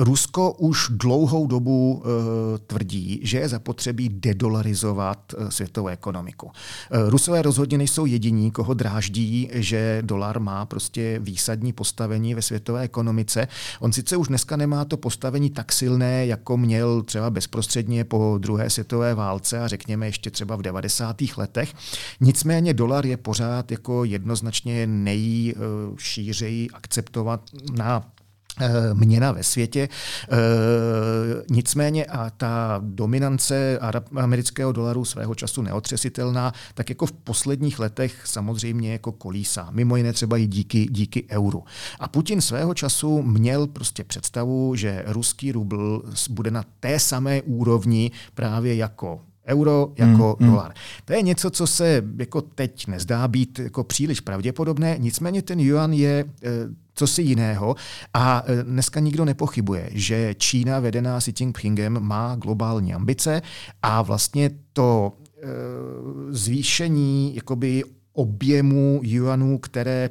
Rusko 0.00 0.52
už 0.52 0.88
dlouhou 0.90 1.46
dobu 1.46 1.94
uh, 1.94 2.02
tvrdí, 2.66 3.20
že 3.22 3.38
je 3.38 3.48
zapotřebí 3.48 4.08
dedolarizovat 4.08 5.34
uh, 5.38 5.48
světovou 5.48 5.88
ekonomiku. 5.88 6.46
Uh, 6.46 6.52
Rusové 7.10 7.42
rozhodně 7.42 7.78
nejsou 7.78 8.06
jediní, 8.06 8.50
koho 8.50 8.74
dráždí, 8.74 9.48
že 9.52 9.98
dolar 10.02 10.40
má 10.40 10.66
prostě 10.66 11.18
výsadní 11.18 11.72
postavení 11.72 12.34
ve 12.34 12.42
světové 12.42 12.82
ekonomice. 12.82 13.48
On 13.80 13.92
sice 13.92 14.16
už 14.16 14.28
dneska 14.28 14.56
nemá 14.56 14.84
to 14.84 14.96
postavení 14.96 15.50
tak 15.50 15.72
silné, 15.72 16.26
jako 16.26 16.56
měl 16.56 17.02
třeba 17.02 17.30
bezprostředně 17.30 18.04
po 18.04 18.38
druhé 18.38 18.70
světové 18.70 19.14
válce 19.14 19.60
a 19.60 19.68
řekněme 19.68 20.06
ještě 20.06 20.30
třeba 20.30 20.56
v 20.56 20.62
90. 20.62 21.16
letech. 21.36 21.74
Nicméně 22.20 22.74
dolar 22.74 23.06
je 23.06 23.16
pořád 23.16 23.70
jako 23.70 24.04
jednoznačně 24.04 24.86
nejšířeji 24.86 26.70
akceptovat 26.70 27.40
na 27.76 28.10
Eh, 28.19 28.19
měna 28.94 29.32
ve 29.32 29.42
světě. 29.42 29.80
E, 29.80 29.88
nicméně 31.50 32.04
a 32.04 32.30
ta 32.30 32.80
dominance 32.84 33.78
amerického 34.16 34.72
dolaru 34.72 35.04
svého 35.04 35.34
času 35.34 35.62
neotřesitelná, 35.62 36.52
tak 36.74 36.88
jako 36.88 37.06
v 37.06 37.12
posledních 37.12 37.78
letech 37.78 38.22
samozřejmě 38.24 38.92
jako 38.92 39.12
kolísá. 39.12 39.68
Mimo 39.70 39.96
jiné 39.96 40.12
třeba 40.12 40.36
i 40.36 40.46
díky, 40.46 40.86
díky 40.90 41.26
euru. 41.30 41.64
A 42.00 42.08
Putin 42.08 42.40
svého 42.40 42.74
času 42.74 43.22
měl 43.22 43.66
prostě 43.66 44.04
představu, 44.04 44.74
že 44.74 45.04
ruský 45.06 45.52
rubl 45.52 46.02
bude 46.30 46.50
na 46.50 46.64
té 46.80 46.98
samé 46.98 47.42
úrovni 47.42 48.10
právě 48.34 48.74
jako 48.74 49.20
euro 49.46 49.92
jako 49.98 50.36
mm, 50.40 50.48
dolar. 50.48 50.74
To 51.04 51.12
je 51.12 51.22
něco, 51.22 51.50
co 51.50 51.66
se 51.66 52.02
jako 52.18 52.40
teď 52.40 52.86
nezdá 52.86 53.28
být 53.28 53.58
jako 53.58 53.84
příliš 53.84 54.20
pravděpodobné, 54.20 54.96
nicméně 54.98 55.42
ten 55.42 55.60
yuan 55.60 55.92
je 55.92 56.24
e, 56.42 56.48
co 56.94 57.06
si 57.06 57.22
jiného. 57.22 57.76
A 58.14 58.44
e, 58.46 58.62
dneska 58.62 59.00
nikdo 59.00 59.24
nepochybuje, 59.24 59.90
že 59.92 60.34
Čína 60.34 60.80
vedená 60.80 61.18
Xi 61.18 61.32
Jinpingem 61.40 62.00
má 62.00 62.36
globální 62.36 62.94
ambice 62.94 63.42
a 63.82 64.02
vlastně 64.02 64.50
to 64.72 65.12
e, 65.12 65.46
zvýšení 66.30 67.34
jakoby 67.34 67.84
objemu 68.12 69.00
yuanů, 69.02 69.58
které 69.58 70.10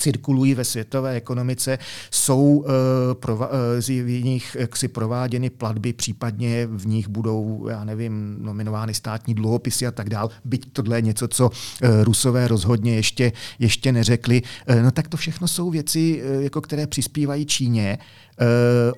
cirkulují 0.00 0.54
ve 0.54 0.64
světové 0.64 1.14
ekonomice, 1.14 1.78
jsou 2.10 2.64
prova- 3.12 3.48
uh, 3.78 4.04
v 4.04 4.24
nich 4.24 4.56
jaksi 4.60 4.88
prováděny 4.88 5.50
platby, 5.50 5.92
případně 5.92 6.66
v 6.66 6.86
nich 6.86 7.08
budou, 7.08 7.68
já 7.70 7.84
nevím, 7.84 8.36
nominovány 8.38 8.94
státní 8.94 9.34
dluhopisy 9.34 9.86
a 9.86 9.90
tak 9.90 10.10
dál. 10.10 10.30
Byť 10.44 10.72
tohle 10.72 10.98
je 10.98 11.02
něco, 11.02 11.28
co 11.28 11.46
uh, 11.48 11.88
Rusové 12.02 12.48
rozhodně 12.48 12.94
ještě, 12.94 13.32
ještě 13.58 13.92
neřekli. 13.92 14.42
No 14.82 14.90
tak 14.90 15.08
to 15.08 15.16
všechno 15.16 15.48
jsou 15.48 15.70
věci, 15.70 16.22
jako 16.40 16.60
které 16.60 16.86
přispívají 16.86 17.46
Číně, 17.46 17.98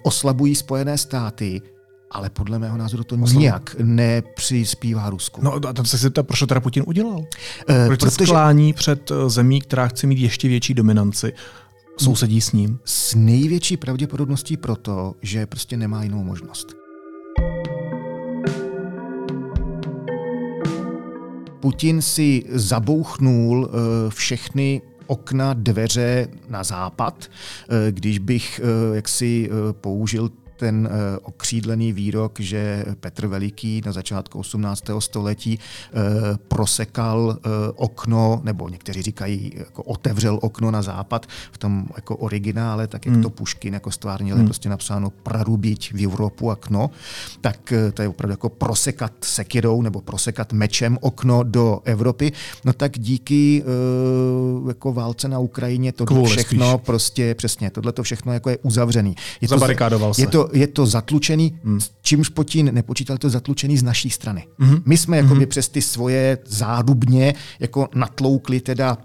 oslabují 0.02 0.54
Spojené 0.54 0.98
státy, 0.98 1.60
ale 2.12 2.30
podle 2.30 2.58
mého 2.58 2.76
názoru 2.76 3.04
to 3.04 3.16
Oslo. 3.22 3.40
nijak 3.40 3.76
nepřispívá 3.82 5.10
Rusku. 5.10 5.40
No 5.44 5.54
a 5.68 5.72
tam 5.72 5.84
se 5.84 5.96
zeptat, 5.96 6.26
proč 6.26 6.38
to 6.38 6.46
teda 6.46 6.60
Putin 6.60 6.84
udělal? 6.86 7.18
Uh, 7.18 7.26
proč 7.86 8.00
protože... 8.00 8.26
sklání 8.26 8.72
před 8.72 9.10
eh, 9.10 9.30
zemí, 9.30 9.60
která 9.60 9.88
chce 9.88 10.06
mít 10.06 10.18
ještě 10.18 10.48
větší 10.48 10.74
dominanci? 10.74 11.32
Sousedí 11.96 12.40
s 12.40 12.52
ním? 12.52 12.78
S 12.84 13.14
největší 13.14 13.76
pravděpodobností 13.76 14.56
proto, 14.56 15.14
že 15.22 15.46
prostě 15.46 15.76
nemá 15.76 16.02
jinou 16.02 16.24
možnost. 16.24 16.66
Putin 21.60 22.02
si 22.02 22.44
zabouchnul 22.48 23.64
uh, 23.64 23.70
všechny 24.10 24.82
okna, 25.06 25.52
dveře 25.52 26.28
na 26.48 26.64
západ. 26.64 27.30
Když 27.90 28.18
bych 28.18 28.60
jaksi 28.92 29.50
použil 29.72 30.30
ten 30.62 30.88
eh, 30.90 31.18
okřídlený 31.18 31.92
výrok, 31.92 32.40
že 32.40 32.84
Petr 33.00 33.26
Veliký 33.26 33.82
na 33.86 33.92
začátku 33.92 34.38
18. 34.38 34.84
století 34.98 35.58
eh, 35.58 35.98
prosekal 36.48 37.38
okno, 37.74 38.40
nebo 38.44 38.68
někteří 38.68 39.02
říkají, 39.02 39.52
jako 39.56 39.82
otevřel 39.82 40.38
okno 40.42 40.70
na 40.70 40.82
západ 40.82 41.26
v 41.52 41.58
tom 41.58 41.86
jako 41.96 42.16
originále, 42.16 42.86
tak 42.86 43.06
jak 43.06 43.14
hmm. 43.14 43.22
to 43.22 43.30
Puškin 43.30 43.74
jako 43.74 43.90
stvárnil, 43.90 44.36
hmm. 44.36 44.44
prostě 44.44 44.68
napsáno 44.68 45.10
prarubiť 45.10 45.92
v 45.92 46.04
Evropu 46.04 46.50
okno, 46.50 46.90
tak 47.40 47.72
to 47.94 48.02
je 48.02 48.08
opravdu 48.08 48.32
jako 48.32 48.48
prosekat 48.48 49.12
sekirou 49.20 49.82
nebo 49.82 50.00
prosekat 50.00 50.52
mečem 50.52 50.98
okno 51.00 51.42
do 51.42 51.80
Evropy. 51.84 52.32
No 52.64 52.72
tak 52.72 52.98
díky 52.98 53.64
jako 54.68 54.92
válce 54.92 55.28
na 55.28 55.38
Ukrajině 55.38 55.92
to 55.92 56.24
všechno 56.24 56.72
spíš. 56.72 56.86
prostě 56.86 57.34
přesně, 57.34 57.70
tohle 57.70 57.92
to 57.92 58.02
všechno 58.02 58.32
jako 58.32 58.50
je 58.50 58.58
uzavřený. 58.58 59.14
Je 59.40 59.48
to, 59.48 59.58
se. 60.14 60.22
Je 60.22 60.26
to, 60.26 60.48
je 60.52 60.66
to 60.66 60.86
zatlučený, 60.86 61.58
hmm. 61.64 61.78
čímž 62.02 62.28
Putin 62.28 62.74
nepočítal, 62.74 63.18
to 63.18 63.30
zatlučený 63.30 63.78
z 63.78 63.82
naší 63.82 64.10
strany. 64.10 64.46
Hmm. 64.58 64.82
My 64.86 64.96
jsme 64.96 65.16
jako 65.16 65.34
hmm. 65.34 65.46
přes 65.46 65.68
ty 65.68 65.82
svoje 65.82 66.38
zádubně 66.46 67.34
jako 67.60 67.88
natloukli 67.94 68.60
teda 68.60 68.98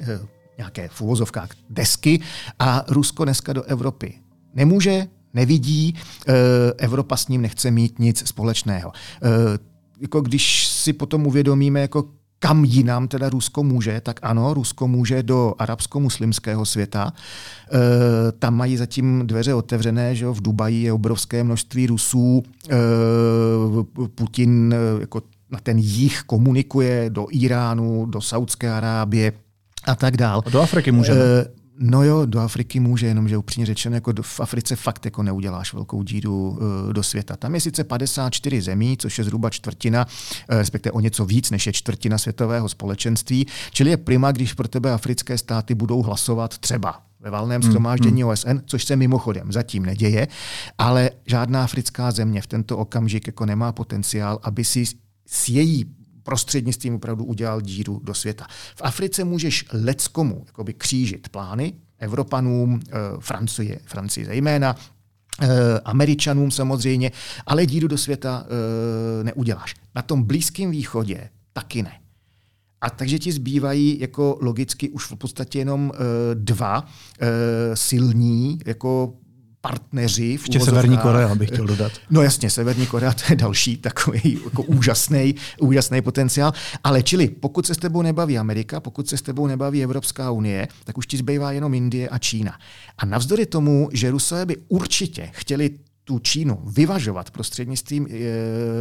eh, 0.00 0.20
nějaké 0.58 0.88
v 0.88 1.00
uvozovkách 1.00 1.48
desky 1.70 2.20
a 2.58 2.84
Rusko 2.88 3.24
dneska 3.24 3.52
do 3.52 3.62
Evropy 3.62 4.14
nemůže, 4.54 5.06
nevidí, 5.34 5.94
eh, 6.28 6.32
Evropa 6.78 7.16
s 7.16 7.28
ním 7.28 7.42
nechce 7.42 7.70
mít 7.70 7.98
nic 7.98 8.28
společného. 8.28 8.92
Eh, 9.22 9.58
jako 10.00 10.20
když 10.20 10.66
si 10.66 10.92
potom 10.92 11.26
uvědomíme, 11.26 11.80
jako 11.80 12.04
kam 12.44 12.64
jinam 12.64 13.08
teda 13.08 13.28
Rusko 13.28 13.62
může, 13.62 14.00
tak 14.00 14.20
ano, 14.22 14.54
Rusko 14.54 14.88
může 14.88 15.22
do 15.22 15.54
arabsko-muslimského 15.58 16.64
světa. 16.64 17.12
E, 17.12 18.32
tam 18.32 18.54
mají 18.54 18.76
zatím 18.76 19.26
dveře 19.26 19.54
otevřené, 19.54 20.14
že 20.14 20.26
v 20.26 20.42
Dubaji 20.42 20.82
je 20.82 20.92
obrovské 20.92 21.44
množství 21.44 21.86
Rusů. 21.86 22.42
E, 22.70 22.76
Putin 24.14 24.74
e, 24.74 25.00
jako 25.00 25.22
na 25.50 25.58
ten 25.62 25.78
jich 25.78 26.22
komunikuje 26.22 27.10
do 27.10 27.26
Iránu, 27.30 28.06
do 28.06 28.20
Saudské 28.20 28.72
Arábie 28.72 29.32
a 29.84 29.94
tak 29.94 30.16
dál. 30.16 30.42
A 30.46 30.50
do 30.50 30.60
Afriky 30.60 30.92
může. 30.92 31.12
E, 31.12 31.46
No 31.78 32.02
jo, 32.02 32.26
do 32.26 32.40
Afriky 32.40 32.80
může, 32.80 33.06
jenomže 33.06 33.36
upřímně 33.36 33.66
řečeno, 33.66 33.94
jako 33.94 34.12
v 34.20 34.40
Africe 34.40 34.76
fakt 34.76 35.04
jako 35.04 35.22
neuděláš 35.22 35.72
velkou 35.72 36.02
díru 36.02 36.48
uh, 36.48 36.92
do 36.92 37.02
světa. 37.02 37.36
Tam 37.36 37.54
je 37.54 37.60
sice 37.60 37.84
54 37.84 38.62
zemí, 38.62 38.96
což 38.96 39.18
je 39.18 39.24
zhruba 39.24 39.50
čtvrtina, 39.50 40.06
uh, 40.06 40.58
respektive 40.58 40.92
o 40.92 41.00
něco 41.00 41.24
víc, 41.24 41.50
než 41.50 41.66
je 41.66 41.72
čtvrtina 41.72 42.18
světového 42.18 42.68
společenství, 42.68 43.46
čili 43.70 43.90
je 43.90 43.96
prima, 43.96 44.32
když 44.32 44.52
pro 44.52 44.68
tebe 44.68 44.92
africké 44.92 45.38
státy 45.38 45.74
budou 45.74 46.02
hlasovat 46.02 46.58
třeba 46.58 47.00
ve 47.20 47.30
valném 47.30 47.62
hmm, 47.62 47.70
schromáždění 47.70 48.22
hmm. 48.22 48.30
OSN, 48.30 48.58
což 48.66 48.84
se 48.84 48.96
mimochodem 48.96 49.52
zatím 49.52 49.86
neděje, 49.86 50.28
ale 50.78 51.10
žádná 51.26 51.64
africká 51.64 52.10
země 52.10 52.42
v 52.42 52.46
tento 52.46 52.78
okamžik 52.78 53.26
jako 53.26 53.46
nemá 53.46 53.72
potenciál, 53.72 54.38
aby 54.42 54.64
si 54.64 54.84
s 55.26 55.48
její 55.48 55.84
prostřednictvím 56.24 56.94
opravdu 56.94 57.24
udělal 57.24 57.60
díru 57.60 58.00
do 58.04 58.14
světa. 58.14 58.46
V 58.76 58.82
Africe 58.84 59.24
můžeš 59.24 59.64
leckomu 59.72 60.42
jakoby 60.46 60.74
křížit 60.74 61.28
plány, 61.28 61.72
Evropanům, 61.98 62.80
eh, 62.88 62.92
Francie, 63.20 63.80
Francii 63.84 64.26
zejména, 64.26 64.76
eh, 65.42 65.48
Američanům 65.84 66.50
samozřejmě, 66.50 67.12
ale 67.46 67.66
díru 67.66 67.88
do 67.88 67.98
světa 67.98 68.46
eh, 68.46 69.24
neuděláš. 69.24 69.74
Na 69.94 70.02
tom 70.02 70.22
Blízkém 70.22 70.70
východě 70.70 71.28
taky 71.52 71.82
ne. 71.82 71.92
A 72.80 72.90
takže 72.90 73.18
ti 73.18 73.32
zbývají 73.32 74.00
jako 74.00 74.38
logicky 74.40 74.90
už 74.90 75.10
v 75.10 75.16
podstatě 75.16 75.58
jenom 75.58 75.92
dva 76.34 76.88
silní 77.74 78.58
jako 78.66 79.14
partneři. 79.64 80.36
V 80.36 80.40
Ještě 80.40 80.60
Severní 80.60 80.98
Korea 80.98 81.34
bych 81.34 81.48
chtěl 81.48 81.66
dodat. 81.66 81.92
No 82.10 82.22
jasně, 82.22 82.50
Severní 82.50 82.86
Korea 82.86 83.12
to 83.12 83.22
je 83.30 83.36
další 83.36 83.76
takový 83.76 84.38
jako 84.44 84.62
úžasný, 84.62 85.34
úžasný 85.60 86.02
potenciál. 86.02 86.52
Ale 86.84 87.02
čili, 87.02 87.28
pokud 87.28 87.66
se 87.66 87.74
s 87.74 87.78
tebou 87.78 88.02
nebaví 88.02 88.38
Amerika, 88.38 88.80
pokud 88.80 89.08
se 89.08 89.16
s 89.16 89.22
tebou 89.22 89.46
nebaví 89.46 89.82
Evropská 89.82 90.30
unie, 90.30 90.68
tak 90.84 90.98
už 90.98 91.06
ti 91.06 91.16
zbývá 91.16 91.52
jenom 91.52 91.74
Indie 91.74 92.08
a 92.08 92.18
Čína. 92.18 92.58
A 92.98 93.06
navzdory 93.06 93.46
tomu, 93.46 93.88
že 93.92 94.10
Rusové 94.10 94.46
by 94.46 94.56
určitě 94.68 95.30
chtěli 95.32 95.70
tu 96.04 96.18
Čínu 96.18 96.62
vyvažovat 96.66 97.30
prostřednictvím 97.30 98.06
e, 98.06 98.14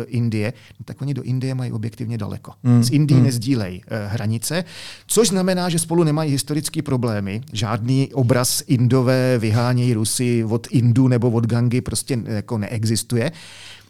Indie, 0.04 0.54
no 0.80 0.84
tak 0.86 1.02
oni 1.02 1.14
do 1.14 1.24
Indie 1.24 1.56
mají 1.56 1.72
objektivně 1.72 2.18
daleko. 2.18 2.54
Mm. 2.64 2.84
Z 2.84 2.90
Indii 2.90 3.18
mm. 3.18 3.24
nezdílejí 3.24 3.84
e, 3.88 4.08
hranice, 4.08 4.64
což 5.08 5.28
znamená, 5.28 5.70
že 5.70 5.80
spolu 5.80 6.04
nemají 6.04 6.32
historické 6.32 6.82
problémy. 6.82 7.42
Žádný 7.54 8.14
obraz 8.14 8.64
Indové 8.68 9.38
vyhánějí 9.38 9.94
Rusy 9.94 10.44
od 10.44 10.68
Indu 10.72 11.08
nebo 11.08 11.32
od 11.32 11.46
Gangy 11.46 11.82
prostě 11.82 12.20
jako 12.26 12.58
neexistuje. 12.58 13.32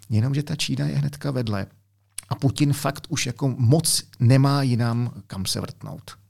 Jenomže 0.09 0.43
ta 0.43 0.55
Čína 0.55 0.87
je 0.87 0.95
hnedka 0.95 1.31
vedle. 1.31 1.65
A 2.29 2.35
Putin 2.35 2.73
fakt 2.73 3.05
už 3.09 3.25
jako 3.25 3.55
moc 3.57 4.03
nemá 4.19 4.61
jinam 4.63 5.11
kam 5.27 5.45
se 5.45 5.61
vrtnout. 5.61 6.22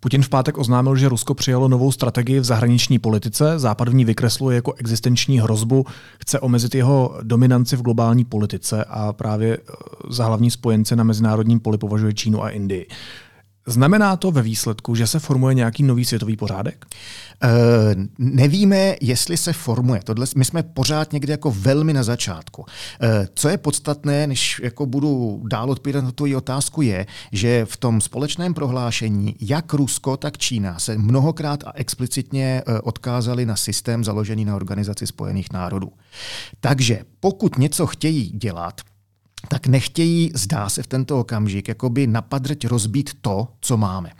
Putin 0.00 0.22
v 0.22 0.28
pátek 0.28 0.58
oznámil, 0.58 0.96
že 0.96 1.08
Rusko 1.08 1.34
přijalo 1.34 1.68
novou 1.68 1.92
strategii 1.92 2.40
v 2.40 2.44
zahraniční 2.44 2.98
politice. 2.98 3.58
Západ 3.58 3.88
v 3.88 3.94
ní 3.94 4.04
vykresluje 4.04 4.54
jako 4.54 4.72
existenční 4.72 5.40
hrozbu, 5.40 5.86
chce 6.18 6.40
omezit 6.40 6.74
jeho 6.74 7.18
dominanci 7.22 7.76
v 7.76 7.82
globální 7.82 8.24
politice 8.24 8.84
a 8.84 9.12
právě 9.12 9.58
eh, 9.58 9.72
za 10.08 10.24
hlavní 10.24 10.50
spojence 10.50 10.96
na 10.96 11.04
mezinárodním 11.04 11.60
poli 11.60 11.78
považuje 11.78 12.12
Čínu 12.12 12.44
a 12.44 12.50
Indii. 12.50 12.86
Znamená 13.66 14.16
to 14.16 14.30
ve 14.30 14.42
výsledku, 14.42 14.94
že 14.94 15.06
se 15.06 15.18
formuje 15.18 15.54
nějaký 15.54 15.82
nový 15.82 16.04
světový 16.04 16.36
pořádek? 16.36 16.86
Uh, 17.44 17.50
nevíme, 18.18 18.96
jestli 19.00 19.36
se 19.36 19.52
formuje. 19.52 20.00
Tohle, 20.04 20.26
my 20.36 20.44
jsme 20.44 20.62
pořád 20.62 21.12
někde 21.12 21.32
jako 21.32 21.50
velmi 21.50 21.92
na 21.92 22.02
začátku. 22.02 22.62
Uh, 22.62 23.08
co 23.34 23.48
je 23.48 23.58
podstatné, 23.58 24.26
než 24.26 24.60
jako 24.64 24.86
budu 24.86 25.42
dál 25.48 25.70
odpovídat 25.70 26.04
na 26.04 26.12
tu 26.12 26.36
otázku, 26.36 26.82
je, 26.82 27.06
že 27.32 27.64
v 27.64 27.76
tom 27.76 28.00
společném 28.00 28.54
prohlášení 28.54 29.36
jak 29.40 29.72
Rusko, 29.72 30.16
tak 30.16 30.38
Čína 30.38 30.78
se 30.78 30.98
mnohokrát 30.98 31.64
a 31.64 31.72
explicitně 31.74 32.62
uh, 32.68 32.74
odkázali 32.82 33.46
na 33.46 33.56
systém 33.56 34.04
založený 34.04 34.44
na 34.44 34.56
Organizaci 34.56 35.06
spojených 35.06 35.52
národů. 35.52 35.92
Takže 36.60 37.00
pokud 37.20 37.58
něco 37.58 37.86
chtějí 37.86 38.30
dělat, 38.30 38.80
tak 39.48 39.66
nechtějí, 39.66 40.30
zdá 40.34 40.68
se 40.68 40.82
v 40.82 40.86
tento 40.86 41.20
okamžik, 41.20 41.68
jakoby 41.68 42.06
napadrť 42.06 42.66
rozbít 42.66 43.10
to, 43.20 43.48
co 43.60 43.76
máme. 43.76 44.10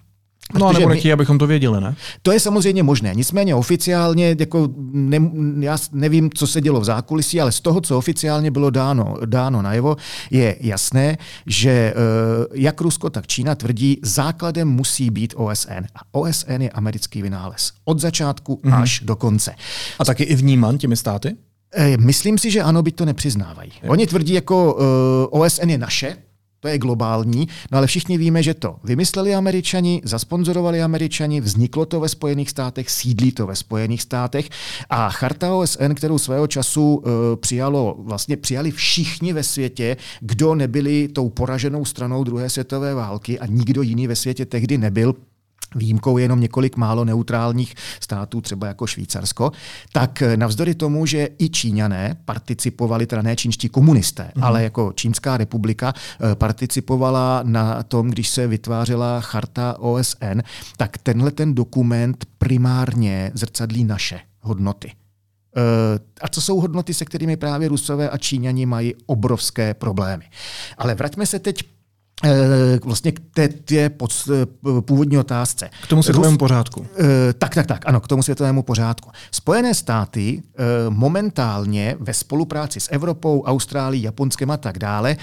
No 0.58 0.66
a 0.66 0.72
nebo 0.72 0.88
nechtějí, 0.88 1.12
abychom 1.12 1.38
to 1.38 1.46
věděli, 1.46 1.80
ne? 1.80 1.96
To 2.22 2.32
je 2.32 2.40
samozřejmě 2.40 2.82
možné. 2.82 3.14
Nicméně 3.14 3.54
oficiálně, 3.54 4.36
jako 4.38 4.68
ne, 4.92 5.30
já 5.58 5.78
nevím, 5.92 6.30
co 6.34 6.46
se 6.46 6.60
dělo 6.60 6.80
v 6.80 6.84
zákulisí, 6.84 7.40
ale 7.40 7.52
z 7.52 7.60
toho, 7.60 7.80
co 7.80 7.98
oficiálně 7.98 8.50
bylo 8.50 8.70
dáno, 8.70 9.16
dáno 9.24 9.62
najevo, 9.62 9.96
je 10.30 10.56
jasné, 10.60 11.18
že 11.46 11.70
eh, 11.70 11.94
jak 12.54 12.80
Rusko, 12.80 13.10
tak 13.10 13.26
Čína 13.26 13.54
tvrdí, 13.54 14.00
základem 14.02 14.68
musí 14.68 15.10
být 15.10 15.34
OSN. 15.36 15.84
A 15.94 16.00
OSN 16.12 16.62
je 16.62 16.70
americký 16.70 17.22
vynález. 17.22 17.72
Od 17.84 18.00
začátku 18.00 18.60
mm-hmm. 18.64 18.82
až 18.82 19.00
do 19.00 19.16
konce. 19.16 19.54
A 19.98 20.04
taky 20.04 20.22
i 20.24 20.34
vníman 20.34 20.78
těmi 20.78 20.96
státy? 20.96 21.36
Eh, 21.74 21.96
myslím 21.96 22.38
si, 22.38 22.50
že 22.50 22.62
ano, 22.62 22.82
byť 22.82 22.94
to 22.94 23.04
nepřiznávají. 23.04 23.72
Oni 23.88 24.06
tvrdí, 24.06 24.34
jako 24.34 24.74
uh, 24.74 24.80
eh, 24.82 25.26
OSN 25.30 25.70
je 25.70 25.78
naše, 25.78 26.16
to 26.60 26.68
je 26.68 26.78
globální, 26.78 27.48
no 27.70 27.78
ale 27.78 27.86
všichni 27.86 28.18
víme, 28.18 28.42
že 28.42 28.54
to 28.54 28.76
vymysleli 28.84 29.34
američani, 29.34 30.02
zasponzorovali 30.04 30.82
američani, 30.82 31.40
vzniklo 31.40 31.86
to 31.86 32.00
ve 32.00 32.08
Spojených 32.08 32.50
státech, 32.50 32.90
sídlí 32.90 33.32
to 33.32 33.46
ve 33.46 33.56
Spojených 33.56 34.02
státech 34.02 34.48
a 34.90 35.10
charta 35.10 35.54
OSN, 35.54 35.94
kterou 35.94 36.18
svého 36.18 36.46
času 36.46 36.94
uh, 36.94 37.12
přijalo, 37.36 37.96
vlastně 37.98 38.36
přijali 38.36 38.70
všichni 38.70 39.32
ve 39.32 39.42
světě, 39.42 39.96
kdo 40.20 40.54
nebyli 40.54 41.08
tou 41.08 41.28
poraženou 41.28 41.84
stranou 41.84 42.24
druhé 42.24 42.50
světové 42.50 42.94
války 42.94 43.38
a 43.38 43.46
nikdo 43.46 43.82
jiný 43.82 44.06
ve 44.06 44.16
světě 44.16 44.46
tehdy 44.46 44.78
nebyl, 44.78 45.14
Výjimkou 45.74 46.18
je 46.18 46.24
jenom 46.24 46.40
několik 46.40 46.76
málo 46.76 47.04
neutrálních 47.04 47.74
států, 48.00 48.40
třeba 48.40 48.66
jako 48.66 48.86
Švýcarsko, 48.86 49.52
tak 49.92 50.22
navzdory 50.36 50.74
tomu, 50.74 51.06
že 51.06 51.28
i 51.38 51.48
Číňané 51.48 52.16
participovali, 52.24 53.06
teda 53.06 53.22
ne 53.22 53.36
čínští 53.36 53.68
komunisté, 53.68 54.32
mm. 54.34 54.44
ale 54.44 54.62
jako 54.62 54.92
Čínská 54.94 55.36
republika 55.36 55.92
eh, 55.92 56.34
participovala 56.34 57.40
na 57.44 57.82
tom, 57.82 58.10
když 58.10 58.28
se 58.28 58.46
vytvářela 58.46 59.20
charta 59.20 59.76
OSN, 59.78 60.40
tak 60.76 60.98
tenhle 60.98 61.30
ten 61.30 61.54
dokument 61.54 62.24
primárně 62.38 63.30
zrcadlí 63.34 63.84
naše 63.84 64.20
hodnoty. 64.40 64.92
Eh, 65.56 65.98
a 66.20 66.28
co 66.28 66.40
jsou 66.40 66.60
hodnoty, 66.60 66.94
se 66.94 67.04
kterými 67.04 67.36
právě 67.36 67.68
Rusové 67.68 68.10
a 68.10 68.18
Číňani 68.18 68.66
mají 68.66 68.94
obrovské 69.06 69.74
problémy. 69.74 70.24
Ale 70.78 70.94
vraťme 70.94 71.26
se 71.26 71.38
teď 71.38 71.62
Eh, 71.62 71.79
vlastně 72.84 73.12
k 73.12 73.20
té, 73.34 73.48
té 73.48 73.90
pod, 73.90 74.12
eh, 74.32 74.46
původní 74.80 75.18
otázce. 75.18 75.70
K 75.82 75.86
tomu 75.86 76.02
světovému 76.02 76.38
pořádku. 76.38 76.86
Eh, 76.98 77.32
tak, 77.32 77.54
tak, 77.54 77.66
tak, 77.66 77.82
ano, 77.86 78.00
k 78.00 78.08
tomu 78.08 78.22
světovému 78.22 78.62
pořádku. 78.62 79.10
Spojené 79.30 79.74
státy 79.74 80.42
momentálně 80.88 81.96
ve 82.00 82.14
spolupráci 82.14 82.80
s 82.80 82.92
Evropou, 82.92 83.42
Austrálií, 83.42 84.02
Japonskem 84.02 84.50
a 84.50 84.56
tak 84.56 84.78
dále 84.78 85.16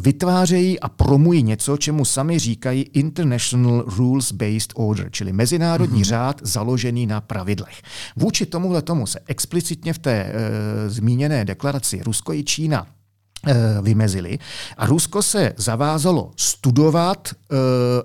vytvářejí 0.00 0.80
a 0.80 0.88
promují 0.88 1.42
něco, 1.42 1.76
čemu 1.76 2.04
sami 2.04 2.38
říkají 2.38 2.82
International 2.82 3.80
Rules-Based 3.80 4.72
Order, 4.74 5.10
čili 5.10 5.32
mezinárodní 5.32 6.02
mm-hmm. 6.02 6.08
řád 6.08 6.40
založený 6.42 7.06
na 7.06 7.20
pravidlech. 7.20 7.82
Vůči 8.16 8.46
tomuhle 8.46 8.82
tomu 8.82 9.06
se 9.06 9.20
explicitně 9.26 9.92
v 9.92 9.98
té 9.98 10.32
zmíněné 10.86 11.44
deklaraci 11.44 12.02
Rusko 12.04 12.32
i 12.32 12.44
Čína 12.44 12.86
Eh, 12.86 13.03
vymezili. 13.82 14.38
A 14.76 14.86
Rusko 14.86 15.22
se 15.22 15.52
zavázalo 15.56 16.30
studovat 16.36 17.28
eh, 17.28 17.56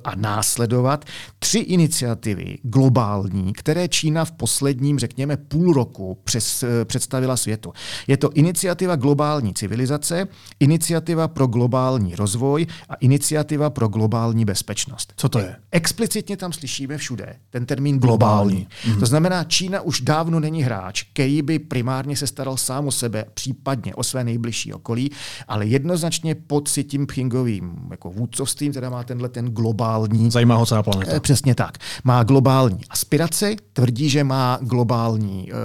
a 0.03 0.15
následovat 0.15 1.05
tři 1.39 1.59
iniciativy 1.59 2.57
globální, 2.63 3.53
které 3.53 3.87
Čína 3.87 4.25
v 4.25 4.31
posledním, 4.31 4.99
řekněme, 4.99 5.37
půl 5.37 5.73
roku 5.73 6.17
přes, 6.23 6.63
eh, 6.63 6.85
představila 6.85 7.37
světu. 7.37 7.73
Je 8.07 8.17
to 8.17 8.29
iniciativa 8.31 8.95
globální 8.95 9.53
civilizace, 9.53 10.27
iniciativa 10.59 11.27
pro 11.27 11.47
globální 11.47 12.15
rozvoj 12.15 12.65
a 12.89 12.95
iniciativa 12.95 13.69
pro 13.69 13.87
globální 13.87 14.45
bezpečnost. 14.45 15.13
Co 15.15 15.29
to 15.29 15.39
je? 15.39 15.55
Explicitně 15.71 16.37
tam 16.37 16.53
slyšíme 16.53 16.97
všude 16.97 17.35
ten 17.49 17.65
termín 17.65 17.99
globální. 17.99 18.67
globální. 18.83 18.99
To 18.99 19.05
znamená, 19.05 19.43
Čína 19.43 19.81
už 19.81 20.01
dávno 20.01 20.39
není 20.39 20.63
hráč, 20.63 21.03
který 21.03 21.41
by 21.41 21.59
primárně 21.59 22.17
se 22.17 22.27
staral 22.27 22.57
sám 22.57 22.87
o 22.87 22.91
sebe, 22.91 23.25
případně 23.33 23.95
o 23.95 24.03
své 24.03 24.23
nejbližší 24.23 24.73
okolí, 24.73 25.11
ale 25.47 25.65
jednoznačně 25.65 26.35
pod 26.35 26.67
si 26.67 26.83
tím 26.83 27.07
Pchingovým 27.07 27.87
jako 27.91 28.09
vůdcovstvím, 28.09 28.73
teda 28.73 28.89
má 28.89 29.03
tenhle 29.03 29.29
ten 29.29 29.45
globální... 29.45 30.31
Zajímá 30.31 30.55
ho 30.55 30.65
celá 30.65 30.83
planeta. 30.83 31.11
Eh, 31.15 31.19
přesně 31.19 31.55
tak. 31.55 31.77
Má 32.03 32.23
globální 32.23 32.79
aspirace, 32.89 33.55
tvrdí, 33.73 34.09
že 34.09 34.23
má 34.23 34.59
globální 34.61 35.51
uh, 35.51 35.57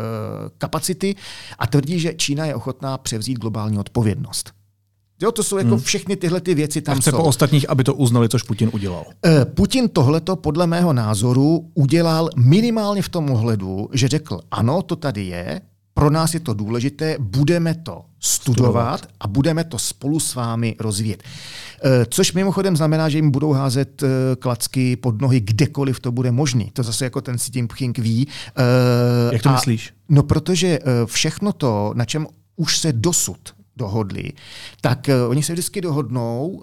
kapacity 0.58 1.14
a 1.58 1.66
tvrdí, 1.66 2.00
že 2.00 2.14
Čína 2.14 2.46
je 2.46 2.54
ochotná 2.54 2.98
převzít 2.98 3.38
globální 3.38 3.78
odpovědnost. 3.78 4.52
Jo, 5.22 5.32
to 5.32 5.42
jsou 5.42 5.58
jako 5.58 5.70
hmm. 5.70 5.80
všechny 5.80 6.16
tyhle 6.16 6.40
ty 6.40 6.54
věci 6.54 6.82
tam 6.82 7.00
chce 7.00 7.10
jsou. 7.10 7.16
po 7.16 7.22
ostatních, 7.22 7.70
aby 7.70 7.84
to 7.84 7.94
uznali, 7.94 8.28
což 8.28 8.42
Putin 8.42 8.70
udělal. 8.72 9.04
Eh, 9.26 9.44
Putin 9.44 9.88
tohleto 9.88 10.36
podle 10.36 10.66
mého 10.66 10.92
názoru 10.92 11.70
udělal 11.74 12.30
minimálně 12.36 13.02
v 13.02 13.08
tom 13.08 13.30
ohledu, 13.30 13.88
že 13.92 14.08
řekl, 14.08 14.40
ano, 14.50 14.82
to 14.82 14.96
tady 14.96 15.24
je, 15.24 15.60
pro 15.94 16.10
nás 16.10 16.34
je 16.34 16.40
to 16.40 16.54
důležité, 16.54 17.16
budeme 17.18 17.74
to 17.74 18.04
studovat 18.20 19.06
a 19.20 19.28
budeme 19.28 19.64
to 19.64 19.78
spolu 19.78 20.20
s 20.20 20.34
vámi 20.34 20.76
rozvíjet. 20.80 21.22
Eh, 21.84 22.06
což 22.10 22.32
mimochodem 22.32 22.76
znamená, 22.76 23.08
že 23.08 23.18
jim 23.18 23.30
budou 23.30 23.52
házet 23.52 24.02
eh, 24.02 24.06
klacky 24.36 24.96
pod 24.96 25.20
nohy 25.20 25.40
kdekoliv 25.40 26.00
to 26.00 26.12
bude 26.12 26.30
možný. 26.30 26.70
To 26.72 26.82
zase 26.82 27.04
jako 27.04 27.20
ten 27.20 27.36
Xi 27.36 27.50
Jinping 27.54 27.98
ví. 27.98 28.28
Jak 29.32 29.42
to 29.42 29.48
a, 29.48 29.52
myslíš? 29.52 29.92
No 30.08 30.22
protože 30.22 30.78
všechno 31.04 31.52
to, 31.52 31.92
na 31.94 32.04
čem 32.04 32.26
už 32.56 32.78
se 32.78 32.92
dosud 32.92 33.54
dohodli, 33.76 34.32
tak 34.80 35.08
uh, 35.08 35.30
oni 35.30 35.42
se 35.42 35.52
vždycky 35.52 35.80
dohodnou 35.80 36.48
uh, 36.48 36.62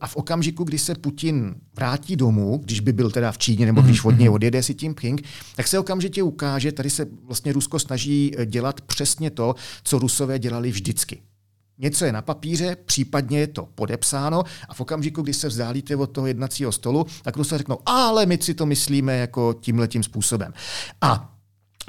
a 0.00 0.06
v 0.06 0.16
okamžiku, 0.16 0.64
kdy 0.64 0.78
se 0.78 0.94
Putin 0.94 1.54
vrátí 1.76 2.16
domů, 2.16 2.60
když 2.64 2.80
by 2.80 2.92
byl 2.92 3.10
teda 3.10 3.32
v 3.32 3.38
Číně 3.38 3.66
nebo 3.66 3.80
když 3.80 4.04
od 4.04 4.18
něj 4.18 4.28
mhm. 4.28 4.34
odjede 4.34 4.62
si 4.62 4.74
tím 4.74 4.94
Ping, 4.94 5.22
tak 5.56 5.68
se 5.68 5.78
okamžitě 5.78 6.22
ukáže, 6.22 6.72
tady 6.72 6.90
se 6.90 7.06
vlastně 7.24 7.52
Rusko 7.52 7.78
snaží 7.78 8.32
eh, 8.36 8.46
dělat 8.46 8.80
přesně 8.80 9.30
to, 9.30 9.54
co 9.82 9.98
Rusové 9.98 10.38
dělali 10.38 10.70
vždycky. 10.70 11.22
Něco 11.78 12.04
je 12.04 12.12
na 12.12 12.22
papíře, 12.22 12.76
případně 12.84 13.38
je 13.38 13.46
to 13.46 13.68
podepsáno 13.74 14.44
a 14.68 14.74
v 14.74 14.80
okamžiku, 14.80 15.22
kdy 15.22 15.34
se 15.34 15.48
vzdálíte 15.48 15.96
od 15.96 16.06
toho 16.06 16.26
jednacího 16.26 16.72
stolu, 16.72 17.06
tak 17.22 17.36
Rusové 17.36 17.58
řeknou, 17.58 17.78
ale 17.86 18.26
my 18.26 18.38
si 18.40 18.54
to 18.54 18.66
myslíme 18.66 19.16
jako 19.16 19.54
tímhletím 19.60 20.02
způsobem. 20.02 20.52
A 21.00 21.36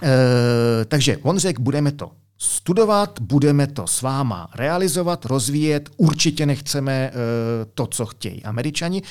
e, 0.04 0.86
takže 0.86 1.18
on 1.18 1.38
řekl, 1.38 1.62
budeme 1.62 1.92
to 1.92 2.12
studovat, 2.44 3.20
budeme 3.22 3.68
to 3.68 3.88
s 3.88 4.02
váma 4.02 4.48
realizovat, 4.56 5.26
rozvíjet. 5.26 5.90
Určitě 5.98 6.46
nechceme 6.46 6.94
e, 6.94 7.12
to, 7.74 7.88
co 7.88 8.06
chtějí 8.06 8.44
američani, 8.44 9.02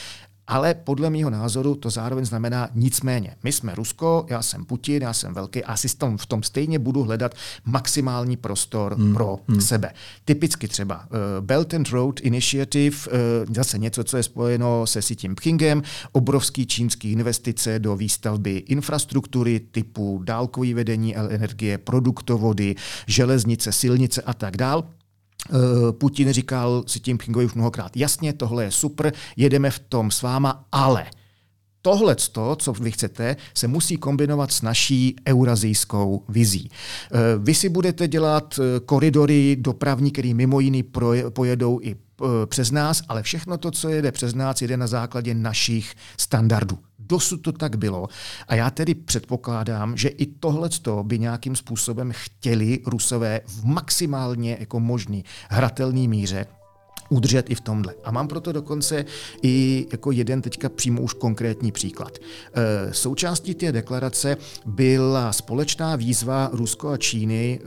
ale 0.51 0.75
podle 0.75 1.11
mého 1.11 1.31
názoru 1.31 1.75
to 1.75 1.91
zároveň 1.91 2.25
znamená 2.25 2.69
nicméně. 2.75 3.37
My 3.43 3.53
jsme 3.53 3.75
Rusko, 3.75 4.27
já 4.29 4.43
jsem 4.43 4.65
Putin, 4.65 5.03
já 5.03 5.13
jsem 5.13 5.35
velký, 5.35 5.65
a 5.65 5.73
asi 5.73 5.89
v 6.17 6.27
tom 6.27 6.43
stejně 6.43 6.79
budu 6.79 7.03
hledat 7.03 7.35
maximální 7.65 8.37
prostor 8.37 8.95
hmm. 8.95 9.15
pro 9.15 9.39
hmm. 9.49 9.61
sebe. 9.61 9.93
Typicky 10.25 10.69
třeba 10.69 10.97
uh, 10.97 11.47
Belt 11.47 11.75
and 11.75 11.89
Road 11.89 12.21
Initiative, 12.21 12.97
uh, 12.97 13.55
zase 13.55 13.79
něco, 13.79 14.05
co 14.05 14.17
je 14.17 14.23
spojeno 14.23 14.87
se 14.87 15.01
Xi 15.01 15.17
Jinpingem, 15.23 15.83
obrovský 16.13 16.67
čínský 16.67 17.13
investice 17.13 17.79
do 17.79 17.97
výstavby 17.97 18.57
infrastruktury 18.57 19.61
typu 19.61 20.23
dálkový 20.25 20.75
vedení 20.75 21.17
energie, 21.17 21.79
produktovody, 21.79 22.75
železnice, 23.07 23.73
silnice 23.73 24.23
a 24.23 24.35
tak 24.35 24.57
dále. 24.57 25.00
Eh, 25.49 25.93
Putin 25.93 26.33
říkal 26.33 26.85
si 26.87 27.01
tím 27.01 27.19
Pingovi 27.19 27.47
už 27.47 27.55
mnohokrát, 27.55 27.97
jasně, 27.97 28.33
tohle 28.33 28.65
je 28.65 28.71
super, 28.71 29.13
jedeme 29.37 29.71
v 29.71 29.79
tom 29.79 30.11
s 30.11 30.23
váma, 30.23 30.65
ale 30.73 31.07
Tohle, 31.83 32.17
co 32.57 32.73
vy 32.73 32.91
chcete, 32.91 33.37
se 33.55 33.69
musí 33.69 33.97
kombinovat 33.97 34.53
s 34.53 34.63
naší 34.63 35.17
eurazijskou 35.29 36.25
vizí. 36.29 36.71
Eh, 36.71 37.19
vy 37.39 37.55
si 37.55 37.69
budete 37.69 38.09
dělat 38.09 38.59
eh, 38.59 38.81
koridory 38.81 39.57
dopravní, 39.61 40.11
které 40.11 40.35
mimo 40.35 40.61
jiný 40.61 40.85
pojedou 41.29 41.81
i 41.83 41.97
přes 42.47 42.71
nás, 42.71 43.03
ale 43.09 43.23
všechno 43.23 43.59
to, 43.59 43.71
co 43.71 43.89
jede 43.89 44.13
přes 44.13 44.35
nás, 44.35 44.63
jede 44.63 44.77
na 44.77 44.87
základě 44.87 45.35
našich 45.35 45.95
standardů. 46.17 46.79
Dosud 46.99 47.37
to 47.37 47.53
tak 47.53 47.77
bylo. 47.77 48.09
A 48.49 48.55
já 48.55 48.71
tedy 48.71 48.95
předpokládám, 48.95 49.97
že 49.97 50.09
i 50.09 50.27
tohle 50.27 50.69
by 51.03 51.19
nějakým 51.19 51.57
způsobem 51.57 52.13
chtěli 52.15 52.79
Rusové 52.87 53.41
v 53.47 53.65
maximálně 53.65 54.57
jako 54.61 54.81
možný 54.81 55.25
hratelný 55.49 56.09
míře 56.09 56.47
udržet 57.11 57.51
i 57.51 57.55
v 57.55 57.61
tomhle. 57.61 57.95
A 58.05 58.11
mám 58.11 58.29
proto 58.29 58.53
dokonce 58.53 59.05
i 59.43 59.87
jako 59.93 60.13
jeden 60.13 60.43
teďka 60.43 60.69
přímo 60.69 61.03
už 61.03 61.15
konkrétní 61.15 61.73
příklad. 61.73 62.19
E, 62.19 62.95
součástí 62.95 63.55
té 63.55 63.73
deklarace 63.73 64.37
byla 64.67 65.33
společná 65.33 65.97
výzva 65.97 66.51
Rusko 66.53 66.89
a 66.89 66.97
Číny 66.97 67.61
e, 67.61 67.67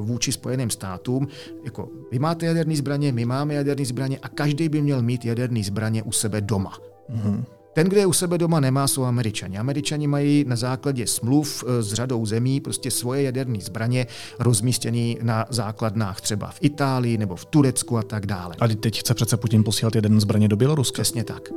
vůči 0.00 0.32
Spojeným 0.32 0.70
státům, 0.70 1.28
jako 1.64 1.88
vy 2.12 2.18
máte 2.18 2.46
jaderné 2.46 2.76
zbraně, 2.76 3.12
my 3.12 3.24
máme 3.24 3.54
jaderné 3.54 3.84
zbraně 3.84 4.18
a 4.22 4.28
každý 4.28 4.68
by 4.68 4.82
měl 4.82 5.02
mít 5.02 5.24
jaderné 5.24 5.62
zbraně 5.62 6.02
u 6.02 6.12
sebe 6.12 6.40
doma. 6.40 6.78
Mm-hmm. 7.10 7.57
Ten, 7.72 7.88
kde 7.88 8.00
je 8.00 8.06
u 8.06 8.12
sebe 8.12 8.38
doma 8.38 8.60
nemá, 8.60 8.88
jsou 8.88 9.04
američani. 9.04 9.58
Američani 9.58 10.06
mají 10.06 10.44
na 10.48 10.56
základě 10.56 11.06
smluv 11.06 11.64
eh, 11.66 11.82
s 11.82 11.92
řadou 11.92 12.26
zemí 12.26 12.60
prostě 12.60 12.90
svoje 12.90 13.22
jaderné 13.22 13.58
zbraně 13.60 14.06
rozmístěné 14.38 15.14
na 15.22 15.44
základnách 15.50 16.20
třeba 16.20 16.50
v 16.50 16.58
Itálii 16.60 17.18
nebo 17.18 17.36
v 17.36 17.44
Turecku 17.44 17.98
a 17.98 18.02
tak 18.02 18.26
dále. 18.26 18.54
A 18.60 18.68
teď 18.68 19.00
chce 19.00 19.14
přece 19.14 19.36
Putin 19.36 19.64
posílat 19.64 19.94
jeden 19.94 20.20
zbraně 20.20 20.48
do 20.48 20.56
Běloruska. 20.56 21.02
Přesně 21.02 21.24
tak. 21.24 21.48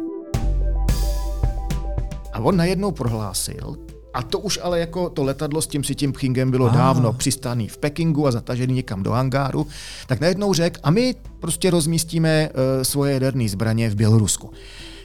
A 2.34 2.39
on 2.39 2.58
najednou 2.58 2.91
prohlásil, 2.91 3.78
a 4.13 4.24
to 4.24 4.39
už 4.39 4.60
ale 4.63 4.80
jako 4.80 5.10
to 5.10 5.24
letadlo 5.24 5.62
s 5.62 5.67
tím 5.67 5.84
si 5.84 5.95
tím 5.95 6.12
Pchingem 6.12 6.52
bylo 6.52 6.65
ah. 6.65 6.74
dávno 6.74 7.13
přistaný 7.13 7.67
v 7.67 7.78
Pekingu 7.78 8.28
a 8.28 8.32
zatažený 8.32 8.74
někam 8.74 9.04
do 9.04 9.12
hangáru, 9.12 9.67
tak 10.08 10.19
najednou 10.19 10.54
řekl, 10.54 10.80
a 10.84 10.91
my 10.91 11.15
prostě 11.39 11.69
rozmístíme 11.69 12.50
uh, 12.50 12.84
svoje 12.84 13.13
jaderné 13.13 13.50
zbraně 13.50 13.89
v 13.89 13.95
Bělorusku. 13.95 14.52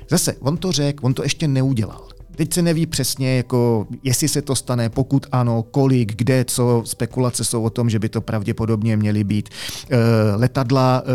Zase, 0.09 0.33
on 0.41 0.57
to 0.57 0.73
řekl, 0.73 1.07
on 1.07 1.15
to 1.15 1.23
ještě 1.23 1.49
neudělal. 1.49 2.09
Teď 2.37 2.53
se 2.53 2.63
neví 2.63 2.87
přesně, 2.87 3.37
jako, 3.37 3.87
jestli 4.03 4.29
se 4.29 4.43
to 4.43 4.57
stane, 4.57 4.89
pokud 4.89 5.27
ano, 5.33 5.63
kolik, 5.63 6.17
kde, 6.17 6.45
co. 6.45 6.83
Spekulace 6.87 7.45
jsou 7.45 7.63
o 7.63 7.71
tom, 7.71 7.91
že 7.91 7.99
by 7.99 8.09
to 8.09 8.21
pravděpodobně 8.21 8.97
měly 8.97 9.25
být 9.25 9.49
uh, 9.49 9.99
letadla, 10.41 11.03
uh, 11.03 11.09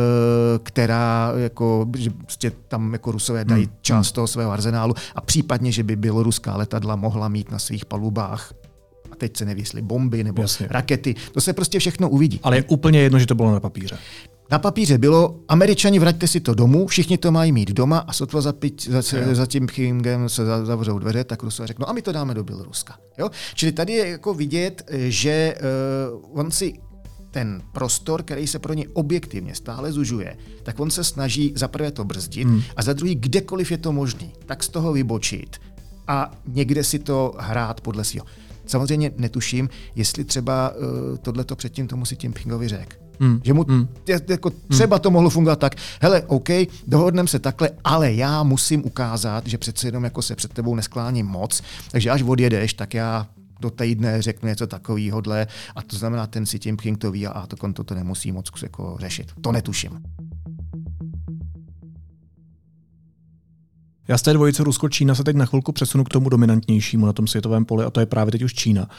která, 0.64 1.34
jako, 1.36 1.88
že 1.98 2.10
prostě 2.10 2.52
tam 2.68 2.94
jako 2.94 3.12
Rusové 3.12 3.46
dají 3.46 3.64
hmm. 3.64 3.74
část 3.82 4.08
hmm. 4.08 4.14
toho 4.14 4.28
svého 4.28 4.52
arzenálu 4.52 4.94
a 5.16 5.22
případně, 5.22 5.72
že 5.72 5.84
by 5.84 5.96
běloruská 5.96 6.58
letadla 6.58 6.96
mohla 6.96 7.28
mít 7.28 7.52
na 7.52 7.60
svých 7.60 7.86
palubách 7.86 8.54
a 9.12 9.16
teď 9.16 9.38
se 9.38 9.46
neví, 9.46 9.62
jestli 9.62 9.82
bomby 9.82 10.24
nebo 10.24 10.42
Jasně. 10.42 10.68
rakety. 10.70 11.16
To 11.32 11.42
se 11.42 11.54
prostě 11.54 11.80
všechno 11.80 12.10
uvidí. 12.10 12.40
Ale 12.44 12.58
je 12.58 12.64
úplně 12.64 13.00
jedno, 13.00 13.20
že 13.20 13.26
to 13.26 13.36
bylo 13.36 13.52
na 13.52 13.60
papíře. 13.60 13.98
Na 14.52 14.60
papíře 14.60 14.98
bylo, 14.98 15.40
američani 15.48 16.00
vraťte 16.00 16.28
si 16.28 16.40
to 16.40 16.54
domů, 16.54 16.88
všichni 16.88 17.18
to 17.18 17.32
mají 17.32 17.52
mít 17.52 17.72
doma 17.72 17.98
a 17.98 18.14
sotva 18.14 18.42
za, 18.42 18.54
piť, 18.54 18.90
za, 18.90 19.02
za 19.32 19.46
tím 19.46 19.68
Pchingem 19.68 20.30
se 20.30 20.46
zavřou 20.46 21.00
dveře, 21.00 21.24
tak 21.24 21.44
Rusové 21.44 21.68
řeknou, 21.68 21.90
a 21.90 21.94
my 21.94 22.02
to 22.02 22.12
dáme 22.12 22.34
do 22.34 22.44
Běloruska. 22.44 22.98
Jo? 23.18 23.30
Čili 23.54 23.72
tady 23.72 23.94
je 23.94 24.08
jako 24.08 24.34
vidět, 24.34 24.84
že 24.92 25.56
uh, 26.22 26.40
on 26.40 26.52
si 26.52 26.74
ten 27.32 27.62
prostor, 27.72 28.24
který 28.24 28.48
se 28.48 28.60
pro 28.60 28.74
ně 28.74 28.86
objektivně 28.94 29.56
stále 29.56 29.92
zužuje, 29.92 30.38
tak 30.64 30.80
on 30.80 30.92
se 30.92 31.04
snaží 31.04 31.54
za 31.56 31.68
prvé 31.68 31.92
to 31.92 32.04
brzdit 32.04 32.48
hmm. 32.48 32.62
a 32.76 32.84
za 32.84 32.94
druhý, 32.94 33.16
kdekoliv 33.16 33.72
je 33.72 33.78
to 33.78 33.92
možný, 33.92 34.34
tak 34.46 34.64
z 34.64 34.70
toho 34.70 34.94
vybočit 34.94 35.58
a 36.08 36.32
někde 36.48 36.84
si 36.84 37.00
to 37.00 37.34
hrát 37.40 37.82
podle 37.82 38.04
svého. 38.04 38.26
Samozřejmě 38.66 39.12
netuším, 39.18 39.70
jestli 39.96 40.24
třeba 40.24 40.72
uh, 40.72 41.18
tohleto 41.18 41.56
předtím 41.56 41.88
tomu 41.88 42.06
si 42.06 42.16
tím 42.16 42.34
Pingovi 42.34 42.68
řekl. 42.68 43.11
Hmm. 43.22 43.42
Že 43.44 43.54
mu 43.54 43.64
hmm. 43.64 43.88
jako 44.30 44.50
třeba 44.50 45.00
to 45.00 45.12
mohlo 45.12 45.30
fungovat 45.30 45.60
tak, 45.60 45.76
hele, 46.02 46.22
OK, 46.28 46.50
dohodneme 46.88 47.28
se 47.28 47.40
takhle, 47.40 47.70
ale 47.84 48.14
já 48.14 48.44
musím 48.44 48.86
ukázat, 48.86 49.48
že 49.48 49.58
přece 49.58 49.88
jenom 49.88 50.04
jako 50.04 50.22
se 50.22 50.36
před 50.36 50.54
tebou 50.54 50.76
neskláním 50.76 51.26
moc, 51.26 51.62
takže 51.92 52.10
až 52.10 52.22
odjedeš, 52.24 52.74
tak 52.74 52.94
já 52.94 53.28
do 53.60 53.70
týdne 53.70 54.22
řeknu 54.22 54.50
něco 54.50 54.68
takového, 54.68 55.22
a 55.76 55.82
to 55.82 55.98
znamená, 55.98 56.28
ten 56.28 56.46
si 56.46 56.60
tím 56.60 56.78
King 56.78 56.98
to 56.98 57.12
ví 57.12 57.28
a 57.28 57.48
to 57.48 57.58
konto 57.58 57.84
to 57.84 57.96
nemusí 57.96 58.32
moc 58.32 58.52
jako 58.64 58.98
řešit. 59.00 59.32
To 59.42 59.52
netuším. 59.52 60.04
Já 64.08 64.18
z 64.18 64.22
té 64.22 64.34
dvojice 64.34 64.64
Rusko-Čína 64.64 65.16
se 65.16 65.24
teď 65.24 65.36
na 65.36 65.46
chvilku 65.46 65.72
přesunu 65.72 66.04
k 66.04 66.10
tomu 66.10 66.30
dominantnějšímu 66.30 67.06
na 67.06 67.14
tom 67.14 67.28
světovém 67.28 67.66
poli, 67.66 67.86
a 67.86 67.90
to 67.90 68.00
je 68.00 68.06
právě 68.06 68.32
teď 68.32 68.42
už 68.42 68.54
Čína. 68.54 68.90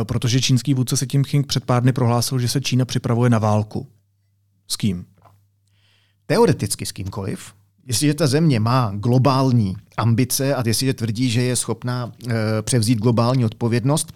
E, 0.00 0.04
protože 0.04 0.40
čínský 0.40 0.74
vůdce 0.74 0.96
se 0.96 1.06
tím 1.06 1.24
King 1.24 1.46
před 1.46 1.64
pár 1.64 1.82
dny 1.82 1.92
prohlásil, 1.92 2.38
že 2.38 2.48
se 2.48 2.60
Čína 2.60 2.84
připravuje 2.84 3.30
na 3.30 3.38
válku. 3.38 3.86
S 4.68 4.76
kým? 4.76 5.04
Teoreticky 6.26 6.86
s 6.86 6.92
kýmkoliv. 6.92 7.52
Jestliže 7.86 8.14
ta 8.14 8.26
země 8.26 8.60
má 8.60 8.92
globální 8.94 9.76
ambice 9.96 10.54
a 10.54 10.62
jestliže 10.66 10.94
tvrdí, 10.94 11.30
že 11.30 11.42
je 11.42 11.56
schopná 11.56 12.12
e, 12.28 12.62
převzít 12.62 12.98
globální 12.98 13.44
odpovědnost, 13.44 14.12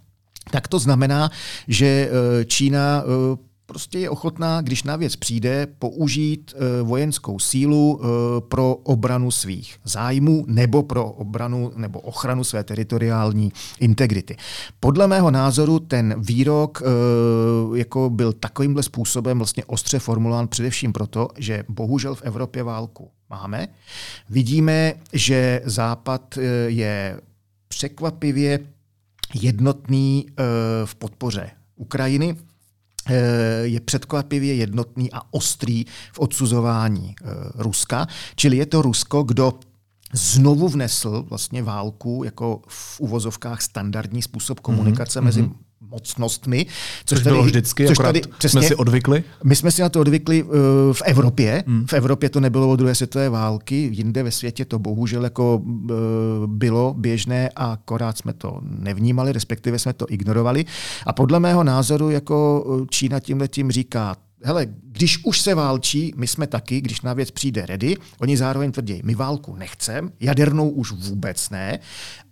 tak 0.51 0.69
to 0.69 0.79
znamená, 0.79 1.31
že 1.69 1.87
e, 1.87 2.45
Čína 2.45 3.03
e, 3.03 3.46
prostě 3.66 3.98
je 3.98 4.11
ochotná, 4.11 4.61
když 4.61 4.83
na 4.83 4.96
věc 4.96 5.16
přijde, 5.16 5.66
použít 5.79 6.55
e, 6.57 6.83
vojenskou 6.83 7.38
sílu 7.38 8.00
e, 8.00 8.07
pro 8.40 8.74
obranu 8.74 9.31
svých 9.31 9.79
zájmů 9.85 10.44
nebo 10.48 10.83
pro 10.83 11.05
obranu 11.05 11.72
nebo 11.76 12.00
ochranu 12.00 12.44
své 12.44 12.64
teritoriální 12.64 13.52
integrity. 13.81 14.37
Podle 14.81 15.07
mého 15.07 15.31
názoru 15.31 15.79
ten 15.79 16.14
výrok 16.18 16.83
e, 16.83 17.79
jako 17.79 18.11
byl 18.11 18.33
takovýmhle 18.33 18.83
způsobem 18.83 19.38
vlastně 19.38 19.64
ostře 19.64 19.98
formulován 19.98 20.48
především 20.48 20.92
proto, 20.92 21.29
že 21.38 21.64
bohužel 21.68 22.14
v 22.14 22.22
Evropě 22.22 22.62
válku 22.62 23.11
máme. 23.31 23.68
Vidíme, 24.31 24.94
že 25.12 25.61
Západ 25.64 26.38
je 26.66 27.20
překvapivě 27.68 28.61
jednotný 29.35 30.26
v 30.85 30.94
podpoře 30.94 31.50
Ukrajiny, 31.76 32.37
Eh, 32.37 32.46
je 33.62 33.81
předkvapivě 33.81 34.55
jednotný 34.55 35.12
a 35.12 35.21
ostrý 35.31 35.85
v 36.12 36.19
odsuzování 36.19 37.14
eh, 37.21 37.25
Ruska. 37.55 38.07
Čili 38.37 38.57
je 38.57 38.66
to 38.66 38.83
Rusko, 38.83 39.23
kdo 39.23 39.53
znovu 40.12 40.69
vnesl 40.69 41.25
vlastně 41.29 41.62
válku 41.62 42.23
jako 42.25 42.62
v 42.69 43.01
uvozovkách 43.01 43.62
standardní 43.62 44.23
způsob 44.23 44.61
komunikace 44.61 45.21
mm-hmm. 45.21 45.25
mezi 45.25 45.51
mocnostmi. 45.81 46.67
Což, 46.67 47.19
což 47.19 47.25
tady, 47.25 47.35
bylo 47.35 47.45
vždycky, 47.45 47.87
což 47.87 47.99
tady, 47.99 48.23
přesně, 48.39 48.61
jsme 48.61 48.69
si 48.69 48.75
odvykli? 48.75 49.25
My 49.45 49.57
jsme 49.57 49.71
si 49.71 49.83
na 49.83 49.89
to 49.89 50.01
odvykli 50.01 50.43
uh, 50.43 50.51
v 50.93 51.03
Evropě. 51.05 51.65
Hmm. 51.67 51.87
V 51.87 51.93
Evropě 51.93 52.29
to 52.29 52.41
nebylo 52.41 52.71
od 52.71 52.77
druhé 52.77 52.95
světové 52.95 53.29
války, 53.31 53.91
jinde 53.93 54.23
ve 54.23 54.31
světě 54.31 54.65
to 54.65 54.79
bohužel 54.79 55.25
jako 55.25 55.57
uh, 55.57 55.97
bylo 56.47 56.95
běžné 56.95 57.49
a 57.57 57.73
akorát 57.73 58.19
jsme 58.19 58.33
to 58.33 58.61
nevnímali, 58.62 59.33
respektive 59.33 59.79
jsme 59.79 59.93
to 59.93 60.07
ignorovali. 60.09 60.65
A 61.07 61.12
podle 61.12 61.41
mého 61.41 61.65
názoru 61.65 62.11
jako 62.11 62.65
Čína 62.91 63.21
tímhle 63.21 63.49
tím 63.49 63.71
říká, 63.71 64.17
hele, 64.43 64.67
když 64.83 65.25
už 65.25 65.41
se 65.41 65.55
válčí, 65.55 66.12
my 66.17 66.27
jsme 66.27 66.47
taky, 66.47 66.81
když 66.81 67.01
na 67.01 67.15
věc 67.15 67.31
přijde 67.31 67.67
ready, 67.67 67.97
oni 68.19 68.37
zároveň 68.37 68.73
tvrdí, 68.73 69.01
my 69.05 69.15
válku 69.15 69.57
nechcem, 69.57 70.12
jadernou 70.21 70.69
už 70.69 70.93
vůbec 70.93 71.51
ne, 71.51 71.79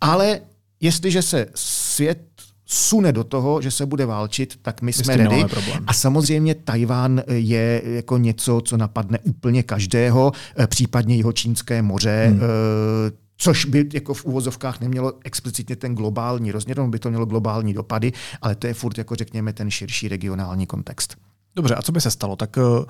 ale 0.00 0.40
jestliže 0.80 1.22
se 1.22 1.46
svět 1.54 2.33
sune 2.66 3.12
do 3.12 3.24
toho, 3.24 3.62
že 3.62 3.70
se 3.70 3.86
bude 3.86 4.06
válčit, 4.06 4.58
tak 4.62 4.82
my 4.82 4.92
jsme 4.92 5.16
ready. 5.16 5.44
A 5.86 5.92
samozřejmě 5.92 6.54
Tajván 6.54 7.22
je 7.26 7.82
jako 7.84 8.18
něco, 8.18 8.60
co 8.64 8.76
napadne 8.76 9.18
úplně 9.18 9.62
každého, 9.62 10.32
eh, 10.58 10.66
případně 10.66 11.16
jeho 11.16 11.32
čínské 11.32 11.82
moře, 11.82 12.26
hmm. 12.30 12.40
Eh, 12.40 13.24
což 13.36 13.64
by 13.64 13.88
jako 13.92 14.14
v 14.14 14.24
úvozovkách 14.24 14.80
nemělo 14.80 15.12
explicitně 15.24 15.76
ten 15.76 15.94
globální 15.94 16.52
rozměr, 16.52 16.82
by 16.82 16.98
to 16.98 17.10
mělo 17.10 17.26
globální 17.26 17.74
dopady, 17.74 18.12
ale 18.42 18.54
to 18.54 18.66
je 18.66 18.74
furt 18.74 18.98
jako 18.98 19.14
řekněme 19.14 19.52
ten 19.52 19.70
širší 19.70 20.08
regionální 20.08 20.66
kontext. 20.66 21.16
Dobře, 21.56 21.74
a 21.74 21.82
co 21.82 21.92
by 21.92 22.00
se 22.00 22.10
stalo? 22.10 22.36
Tak 22.36 22.56
uh, 22.56 22.84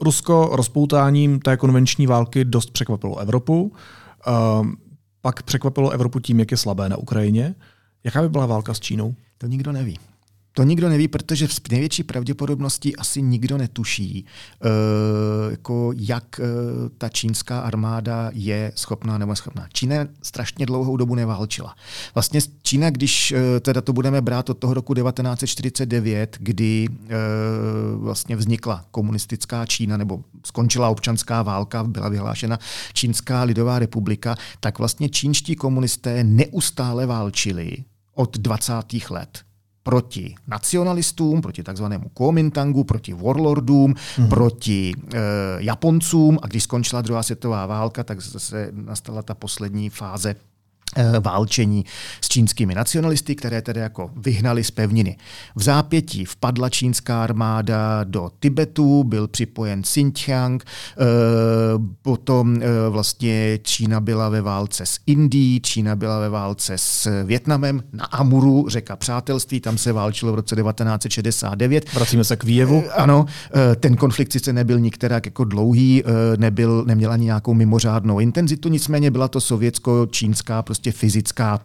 Rusko 0.00 0.50
rozpoutáním 0.52 1.40
té 1.40 1.56
konvenční 1.56 2.06
války 2.06 2.44
dost 2.44 2.70
překvapilo 2.70 3.18
Evropu. 3.18 3.72
Uh, 4.26 4.66
pak 5.22 5.42
překvapilo 5.42 5.90
Evropu 5.90 6.20
tím, 6.20 6.40
jak 6.40 6.50
je 6.50 6.56
slabé 6.56 6.88
na 6.88 6.96
Ukrajině. 6.96 7.54
Jaká 8.06 8.22
by 8.22 8.28
byla 8.28 8.46
válka 8.46 8.74
s 8.74 8.80
Čínou? 8.80 9.14
To 9.38 9.46
nikdo 9.46 9.72
neví. 9.72 9.98
To 10.52 10.62
nikdo 10.62 10.88
neví, 10.88 11.08
protože 11.08 11.46
v 11.46 11.60
největší 11.70 12.02
pravděpodobnosti 12.02 12.96
asi 12.96 13.22
nikdo 13.22 13.58
netuší, 13.58 14.24
uh, 14.64 14.70
jako 15.50 15.92
jak 15.96 16.40
uh, 16.40 16.46
ta 16.98 17.08
čínská 17.08 17.60
armáda 17.60 18.30
je 18.32 18.72
schopná 18.74 19.18
nebo 19.18 19.36
schopná. 19.36 19.68
Čína 19.72 19.96
strašně 20.22 20.66
dlouhou 20.66 20.96
dobu 20.96 21.14
neválčila. 21.14 21.74
Vlastně 22.14 22.40
Čína, 22.62 22.90
když 22.90 23.32
uh, 23.32 23.38
teda 23.60 23.80
to 23.80 23.92
budeme 23.92 24.20
brát 24.20 24.50
od 24.50 24.58
toho 24.58 24.74
roku 24.74 24.94
1949, 24.94 26.36
kdy 26.40 26.88
vlastně 27.96 28.36
vznikla 28.36 28.84
komunistická 28.90 29.66
Čína 29.66 29.96
nebo 29.96 30.20
skončila 30.46 30.88
občanská 30.88 31.42
válka, 31.42 31.84
byla 31.84 32.08
vyhlášena 32.08 32.58
Čínská 32.92 33.42
lidová 33.42 33.78
republika, 33.78 34.36
tak 34.60 34.78
vlastně 34.78 35.08
čínští 35.08 35.56
komunisté 35.56 36.24
neustále 36.24 37.06
válčili 37.06 37.76
od 38.16 38.38
20. 38.38 38.72
let 39.10 39.46
proti 39.82 40.34
nacionalistům, 40.46 41.42
proti 41.42 41.62
takzvanému 41.62 42.08
Kuomintangu, 42.08 42.84
proti 42.84 43.14
warlordům, 43.14 43.94
mm. 44.18 44.28
proti 44.28 44.92
e, 45.14 45.18
Japoncům 45.58 46.38
a 46.42 46.46
když 46.46 46.62
skončila 46.62 47.02
druhá 47.02 47.22
světová 47.22 47.66
válka, 47.66 48.04
tak 48.04 48.20
zase 48.20 48.68
nastala 48.72 49.22
ta 49.22 49.34
poslední 49.34 49.90
fáze 49.90 50.34
válčení 51.20 51.84
s 52.20 52.28
čínskými 52.28 52.74
nacionalisty, 52.74 53.34
které 53.34 53.62
tedy 53.62 53.80
jako 53.80 54.10
vyhnali 54.16 54.64
z 54.64 54.70
pevniny. 54.70 55.16
V 55.56 55.62
zápětí 55.62 56.24
vpadla 56.24 56.68
čínská 56.68 57.22
armáda 57.22 58.04
do 58.04 58.30
Tibetu, 58.40 59.04
byl 59.04 59.28
připojen 59.28 59.82
Xinjiang, 59.82 60.64
eh, 60.64 61.04
potom 62.02 62.56
eh, 62.56 62.88
vlastně 62.88 63.58
Čína 63.62 64.00
byla 64.00 64.28
ve 64.28 64.42
válce 64.42 64.86
s 64.86 64.98
Indií, 65.06 65.60
Čína 65.60 65.96
byla 65.96 66.20
ve 66.20 66.28
válce 66.28 66.74
s 66.76 67.24
Větnamem, 67.24 67.82
na 67.92 68.04
Amuru, 68.04 68.68
řeka 68.68 68.96
přátelství, 68.96 69.60
tam 69.60 69.78
se 69.78 69.92
válčilo 69.92 70.32
v 70.32 70.34
roce 70.34 70.56
1969. 70.56 71.94
Vracíme 71.94 72.24
se 72.24 72.36
k 72.36 72.44
výjevu. 72.44 72.84
Ano, 72.96 73.26
ten 73.80 73.96
konflikt 73.96 74.32
sice 74.32 74.52
nebyl 74.52 74.78
nikterak 74.78 75.26
jako 75.26 75.44
dlouhý, 75.44 76.02
nebyl, 76.36 76.84
neměl 76.86 77.12
ani 77.12 77.24
nějakou 77.24 77.54
mimořádnou 77.54 78.20
intenzitu, 78.20 78.68
nicméně 78.68 79.10
byla 79.10 79.28
to 79.28 79.40
sovětsko-čínská 79.40 80.62
prostě 80.62 80.85
prostě 80.86 80.98
fyzická 81.00 81.60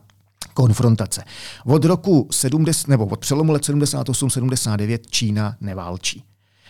konfrontace. 0.53 1.23
Od 1.65 1.85
roku 1.85 2.27
70, 2.31 2.87
nebo 2.87 3.05
od 3.05 3.19
přelomu 3.19 3.51
let 3.51 3.63
78-79 3.63 4.99
Čína 5.09 5.55
neválčí. 5.61 6.23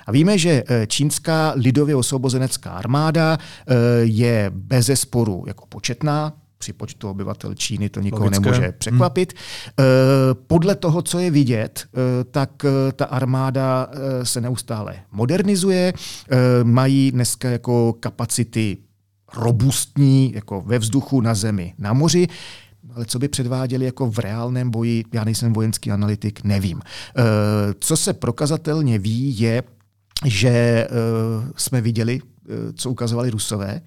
A 0.07 0.11
víme, 0.11 0.37
že 0.37 0.63
eh, 0.67 0.87
čínská 0.87 1.53
lidově 1.55 1.95
osvobozenecká 1.95 2.71
armáda 2.71 3.37
eh, 3.37 3.75
je 4.03 4.51
bez 4.53 4.89
sporu 4.93 5.43
jako 5.47 5.65
početná, 5.65 6.33
při 6.57 6.73
počtu 6.73 7.09
obyvatel 7.09 7.55
Číny 7.55 7.89
to 7.89 7.99
nikoho 7.99 8.23
Logické. 8.23 8.49
nemůže 8.49 8.71
překvapit. 8.71 9.33
Hmm. 9.33 10.35
Podle 10.47 10.75
toho, 10.75 11.01
co 11.01 11.19
je 11.19 11.31
vidět, 11.31 11.85
tak 12.31 12.65
ta 12.95 13.05
armáda 13.05 13.87
se 14.23 14.41
neustále 14.41 14.95
modernizuje, 15.11 15.93
mají 16.63 17.11
dneska 17.11 17.49
jako 17.49 17.93
kapacity 17.93 18.77
robustní 19.37 20.33
jako 20.33 20.61
ve 20.61 20.79
vzduchu, 20.79 21.21
na 21.21 21.33
zemi, 21.33 21.73
na 21.77 21.93
moři. 21.93 22.27
Ale 22.95 23.05
co 23.05 23.19
by 23.19 23.27
předváděli 23.27 23.85
jako 23.85 24.11
v 24.11 24.19
reálném 24.19 24.71
boji, 24.71 25.03
já 25.13 25.23
nejsem 25.23 25.53
vojenský 25.53 25.91
analytik, 25.91 26.43
nevím. 26.43 26.81
Eh, 26.85 27.23
co 27.79 27.97
se 27.97 28.13
prokazatelně 28.13 28.99
ví, 28.99 29.39
je, 29.39 29.63
že 30.25 30.49
eh, 30.49 30.87
jsme 31.55 31.81
viděli, 31.81 32.19
eh, 32.21 32.73
co 32.73 32.89
ukazovali 32.89 33.29
Rusové, 33.29 33.81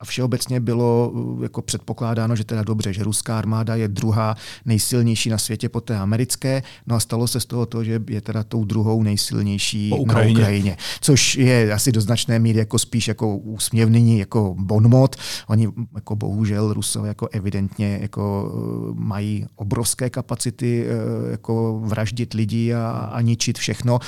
a 0.00 0.04
všeobecně 0.04 0.60
bylo 0.60 1.10
uh, 1.10 1.42
jako 1.42 1.62
předpokládáno, 1.62 2.36
že 2.36 2.44
teda 2.44 2.62
dobře, 2.62 2.92
že 2.92 3.04
ruská 3.04 3.38
armáda 3.38 3.74
je 3.74 3.88
druhá 3.88 4.36
nejsilnější 4.64 5.30
na 5.30 5.38
světě 5.38 5.68
po 5.68 5.80
té 5.80 5.96
americké, 5.96 6.62
no 6.86 6.96
a 6.96 7.00
stalo 7.00 7.28
se 7.28 7.40
z 7.40 7.46
toho 7.46 7.66
to, 7.66 7.84
že 7.84 8.00
je 8.08 8.20
teda 8.20 8.42
tou 8.42 8.64
druhou 8.64 9.02
nejsilnější 9.02 9.92
Ukrajině. 9.98 10.34
na 10.34 10.40
Ukrajině. 10.40 10.76
Což 11.00 11.34
je 11.34 11.72
asi 11.72 11.92
do 11.92 12.00
značné 12.00 12.38
míry 12.38 12.58
jako 12.58 12.78
spíš 12.78 13.08
jako 13.08 13.36
úsměvný 13.36 14.18
jako 14.18 14.54
bonmot. 14.58 15.16
Oni 15.46 15.68
jako 15.94 16.16
bohužel 16.16 16.72
Rusové 16.72 17.08
jako 17.08 17.28
evidentně 17.32 17.98
jako 18.02 18.52
uh, 18.54 18.98
mají 18.98 19.46
obrovské 19.56 20.10
kapacity 20.10 20.86
uh, 20.86 21.30
jako 21.30 21.80
vraždit 21.84 22.34
lidi 22.34 22.74
a, 22.74 22.88
a 22.90 23.20
ničit 23.20 23.58
všechno, 23.58 23.98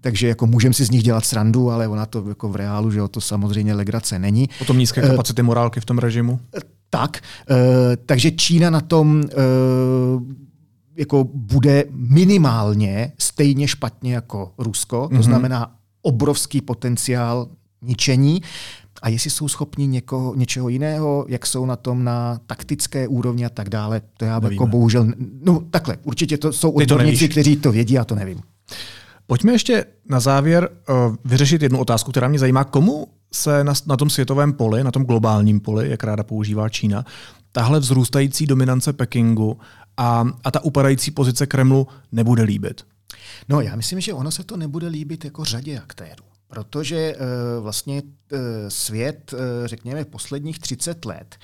takže 0.00 0.28
jako 0.28 0.46
můžeme 0.46 0.74
si 0.74 0.84
z 0.84 0.90
nich 0.90 1.02
dělat 1.02 1.24
srandu, 1.24 1.70
ale 1.70 1.88
ona 1.88 2.06
to 2.06 2.28
jako 2.28 2.48
v 2.48 2.56
reálu, 2.56 2.90
že 2.90 3.00
to 3.10 3.20
samozřejmě 3.20 3.74
legrace 3.74 4.18
není. 4.18 4.48
Potom 4.58 4.78
nízké 4.78 5.00
kapacity 5.00 5.27
kapacity 5.28 5.42
morálky 5.42 5.80
v 5.80 5.84
tom 5.84 5.98
režimu? 5.98 6.40
tak. 6.90 7.20
E, 7.50 7.96
takže 7.96 8.30
Čína 8.30 8.70
na 8.70 8.80
tom 8.80 9.22
e, 9.22 9.34
jako 10.96 11.24
bude 11.34 11.84
minimálně 11.90 13.12
stejně 13.18 13.68
špatně 13.68 14.14
jako 14.14 14.52
Rusko, 14.58 15.08
to 15.08 15.14
mm-hmm. 15.14 15.22
znamená 15.22 15.74
obrovský 16.02 16.60
potenciál 16.60 17.48
ničení. 17.82 18.42
A 19.02 19.08
jestli 19.08 19.30
jsou 19.30 19.48
schopni 19.48 19.86
někoho, 19.86 20.34
něčeho 20.34 20.68
jiného, 20.68 21.24
jak 21.28 21.46
jsou 21.46 21.66
na 21.66 21.76
tom 21.76 22.04
na 22.04 22.40
taktické 22.46 23.08
úrovni 23.08 23.46
a 23.46 23.48
tak 23.48 23.68
dále, 23.68 24.00
to 24.16 24.24
já 24.24 24.40
Nevíme. 24.40 24.54
jako 24.54 24.66
bohužel, 24.66 25.06
no 25.44 25.62
takhle, 25.70 25.96
určitě 26.02 26.38
to 26.38 26.52
jsou 26.52 26.70
odborníci, 26.70 27.28
kteří 27.28 27.56
to 27.56 27.72
vědí, 27.72 27.94
já 27.94 28.04
to 28.04 28.14
nevím. 28.14 28.40
Pojďme 29.26 29.52
ještě 29.52 29.84
na 30.08 30.20
závěr 30.20 30.68
uh, 30.68 31.16
vyřešit 31.24 31.62
jednu 31.62 31.78
otázku, 31.78 32.10
která 32.10 32.28
mě 32.28 32.38
zajímá. 32.38 32.64
Komu 32.64 33.06
se 33.32 33.64
na, 33.64 33.72
na 33.86 33.96
tom 33.96 34.10
světovém 34.10 34.52
poli, 34.52 34.84
na 34.84 34.90
tom 34.90 35.04
globálním 35.04 35.60
poli, 35.60 35.90
jak 35.90 36.04
ráda 36.04 36.22
používá 36.22 36.68
Čína, 36.68 37.04
tahle 37.52 37.80
vzrůstající 37.80 38.46
dominance 38.46 38.92
Pekingu 38.92 39.58
a, 39.96 40.24
a 40.44 40.50
ta 40.50 40.64
upadající 40.64 41.10
pozice 41.10 41.46
Kremlu 41.46 41.86
nebude 42.12 42.42
líbit? 42.42 42.82
No, 43.48 43.60
já 43.60 43.76
myslím, 43.76 44.00
že 44.00 44.12
ono 44.12 44.30
se 44.30 44.44
to 44.44 44.56
nebude 44.56 44.88
líbit 44.88 45.24
jako 45.24 45.44
řadě 45.44 45.78
aktérů. 45.78 46.24
Protože 46.48 47.16
uh, 47.16 47.62
vlastně 47.62 48.02
uh, 48.02 48.38
svět, 48.68 49.32
uh, 49.32 49.38
řekněme, 49.64 50.04
posledních 50.04 50.58
30 50.58 51.04
let 51.04 51.36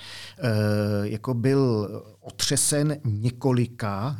jako 1.03 1.33
byl 1.33 1.89
otřesen 2.25 2.97
několika 3.03 4.17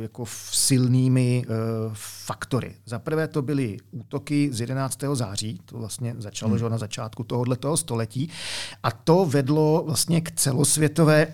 jako 0.00 0.24
silnými 0.50 1.44
faktory. 1.92 2.74
Za 2.86 2.98
prvé 2.98 3.28
to 3.28 3.42
byly 3.42 3.76
útoky 3.90 4.48
z 4.52 4.60
11. 4.60 4.98
září, 5.12 5.60
to 5.64 5.78
vlastně 5.78 6.14
začalo 6.18 6.50
hmm. 6.50 6.58
že 6.58 6.68
na 6.68 6.78
začátku 6.78 7.24
tohoto 7.24 7.76
století, 7.76 8.30
a 8.82 8.90
to 8.90 9.26
vedlo 9.26 9.82
vlastně 9.86 10.20
k 10.20 10.30
celosvětové 10.30 11.26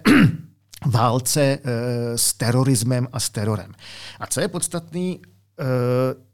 válce 0.86 1.58
s 2.16 2.34
terorismem 2.34 3.08
a 3.12 3.20
s 3.20 3.30
terorem. 3.30 3.72
A 4.20 4.26
co 4.26 4.40
je 4.40 4.48
podstatný, 4.48 5.20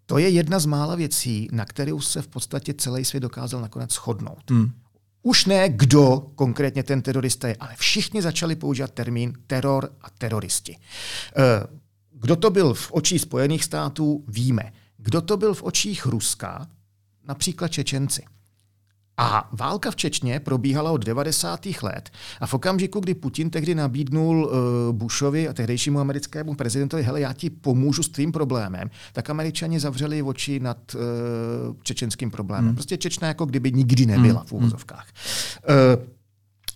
to 0.07 0.19
je 0.19 0.29
jedna 0.29 0.59
z 0.59 0.67
mála 0.67 0.95
věcí, 0.95 1.49
na 1.53 1.65
kterou 1.65 2.01
se 2.01 2.23
v 2.23 2.29
podstatě 2.29 2.75
celý 2.75 3.05
svět 3.05 3.21
dokázal 3.21 3.61
nakonec 3.61 3.93
shodnout. 3.93 4.51
Hmm. 4.51 4.71
Už 5.23 5.47
ne 5.47 5.69
kdo 5.69 6.31
konkrétně 6.35 6.83
ten 6.83 7.03
terorista 7.03 7.49
je, 7.49 7.57
ale 7.61 7.75
všichni 7.77 8.23
začali 8.23 8.57
používat 8.57 8.91
termín 8.91 9.33
teror 9.47 9.93
a 10.01 10.11
teroristi. 10.11 10.77
Eh, 10.77 11.67
kdo 12.13 12.37
to 12.37 12.51
byl 12.51 12.75
v 12.75 12.93
očích 12.93 13.21
Spojených 13.21 13.65
států, 13.65 14.25
víme. 14.29 14.73
Kdo 14.97 15.23
to 15.23 15.37
byl 15.37 15.55
v 15.55 15.63
očích 15.63 16.07
Ruska, 16.07 16.69
například 17.25 17.69
Čečenci. 17.69 18.23
A 19.23 19.49
válka 19.53 19.91
v 19.91 19.97
Čečně 19.97 20.41
probíhala 20.41 20.91
od 20.91 21.05
90. 21.05 21.67
let 21.83 22.11
a 22.41 22.47
v 22.47 22.55
okamžiku, 22.55 23.01
kdy 23.01 23.15
Putin 23.15 23.51
tehdy 23.51 23.75
nabídnul 23.75 24.45
uh, 24.45 24.97
Bushovi 24.97 25.49
a 25.49 25.53
tehdejšímu 25.53 26.01
americkému 26.01 26.55
prezidentovi, 26.55 27.03
hele, 27.03 27.21
já 27.21 27.33
ti 27.33 27.51
pomůžu 27.51 28.03
s 28.03 28.09
tvým 28.09 28.33
problémem, 28.33 28.91
tak 29.13 29.31
američani 29.31 29.81
zavřeli 29.81 30.23
oči 30.23 30.61
nad 30.61 30.95
uh, 30.95 31.01
čečenským 31.83 32.31
problémem. 32.31 32.65
Hmm. 32.67 32.75
Prostě 32.75 32.97
Čečna 32.97 33.29
jako 33.29 33.47
kdyby 33.47 33.73
nikdy 33.73 34.07
nebyla 34.07 34.41
hmm. 34.41 34.47
v 34.47 34.53
úvozovkách. 34.53 35.07
Uh, 35.69 36.05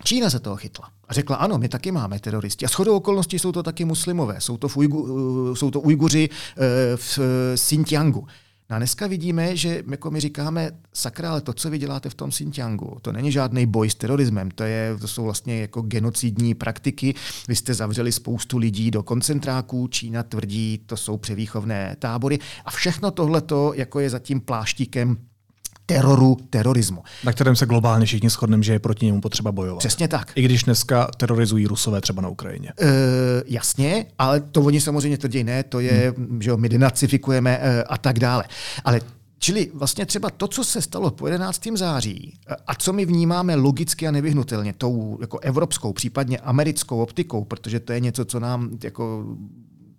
Čína 0.05 0.31
se 0.31 0.41
toho 0.41 0.57
chytla 0.57 0.89
a 1.09 1.15
řekla, 1.15 1.37
ano, 1.37 1.59
my 1.59 1.69
taky 1.69 1.93
máme 1.93 2.19
teroristi. 2.19 2.65
A 2.65 2.69
shodou 2.69 2.97
okolností 2.97 3.39
jsou 3.39 3.53
to 3.53 3.63
taky 3.63 3.85
muslimové, 3.85 4.41
jsou 4.41 4.57
to, 4.57 4.69
Ujgu, 4.75 5.03
uh, 5.03 5.55
jsou 5.55 5.71
to 5.71 5.81
Ujguři 5.81 6.29
uh, 6.29 6.65
v 6.97 7.19
uh, 7.19 7.25
Xinjiangu. 7.55 8.27
No 8.70 8.76
a 8.76 8.79
dneska 8.79 9.07
vidíme, 9.07 9.57
že 9.57 9.83
jako 9.90 10.11
my 10.11 10.20
říkáme, 10.20 10.70
sakra, 10.94 11.31
ale 11.31 11.40
to, 11.40 11.52
co 11.52 11.70
vy 11.70 11.79
děláte 11.79 12.11
v 12.11 12.14
tom 12.14 12.31
Xinjiangu, 12.31 12.96
to 13.02 13.12
není 13.12 13.33
žádný 13.33 13.66
boj 13.66 13.90
s 13.90 13.94
terorismem, 13.94 14.50
to, 14.50 14.64
je, 14.64 14.96
to 15.00 15.09
jsou 15.09 15.24
vlastně 15.24 15.61
jako 15.61 15.83
genocidní 15.83 16.55
praktiky. 16.55 17.14
Vy 17.48 17.57
jste 17.57 17.74
zavřeli 17.74 18.12
spoustu 18.12 18.59
lidí 18.59 18.90
do 18.90 19.02
koncentráků, 19.02 19.88
Čína 19.88 20.22
tvrdí, 20.22 20.81
to 20.87 20.96
jsou 20.96 21.16
převýchovné 21.16 21.96
tábory 21.98 22.38
a 22.64 22.70
všechno 22.70 23.11
tohleto 23.11 23.72
jako 23.74 24.00
je 24.00 24.11
zatím 24.11 24.40
pláštíkem 24.40 25.16
teroru, 25.87 26.37
terorismu. 26.51 27.03
Na 27.25 27.33
kterém 27.33 27.57
se 27.57 27.66
globálně 27.66 28.07
všichni 28.07 28.31
shodneme, 28.31 28.62
že 28.62 28.72
je 28.72 28.79
proti 28.79 29.07
němu 29.07 29.20
potřeba 29.20 29.53
bojovat. 29.53 29.79
Přesně 29.79 30.09
tak. 30.09 30.33
I 30.35 30.42
když 30.42 30.62
dneska 30.62 31.11
terorizují 31.16 31.66
Rusové 31.66 32.01
třeba 32.01 32.22
na 32.22 32.29
Ukrajině. 32.29 32.72
E, 32.81 32.87
jasně, 33.46 34.07
ale 34.18 34.40
to 34.40 34.62
oni 34.62 34.81
samozřejmě 34.81 35.18
tvrdí, 35.18 35.44
ne, 35.44 35.62
to 35.62 35.81
je, 35.81 36.14
hmm. 36.16 36.42
že 36.42 36.57
my 36.57 36.68
denacifikujeme 36.68 37.59
e, 37.62 37.83
a 37.83 37.99
tak 37.99 38.18
dále. 38.18 38.44
Ale 38.85 39.01
Čili 39.38 39.70
vlastně 39.75 40.07
třeba 40.07 40.31
to, 40.31 40.49
co 40.49 40.64
se 40.64 40.83
stalo 40.83 41.11
po 41.11 41.27
11. 41.27 41.62
září 41.75 42.38
a 42.66 42.75
co 42.75 42.92
my 42.92 43.05
vnímáme 43.05 43.55
logicky 43.55 44.09
a 44.09 44.11
nevyhnutelně 44.11 44.72
tou 44.72 45.18
jako 45.20 45.38
evropskou, 45.38 45.92
případně 45.92 46.38
americkou 46.38 47.03
optikou, 47.03 47.44
protože 47.44 47.81
to 47.81 47.92
je 47.92 48.01
něco, 48.01 48.25
co 48.25 48.40
nám 48.40 48.70
jako 48.85 49.25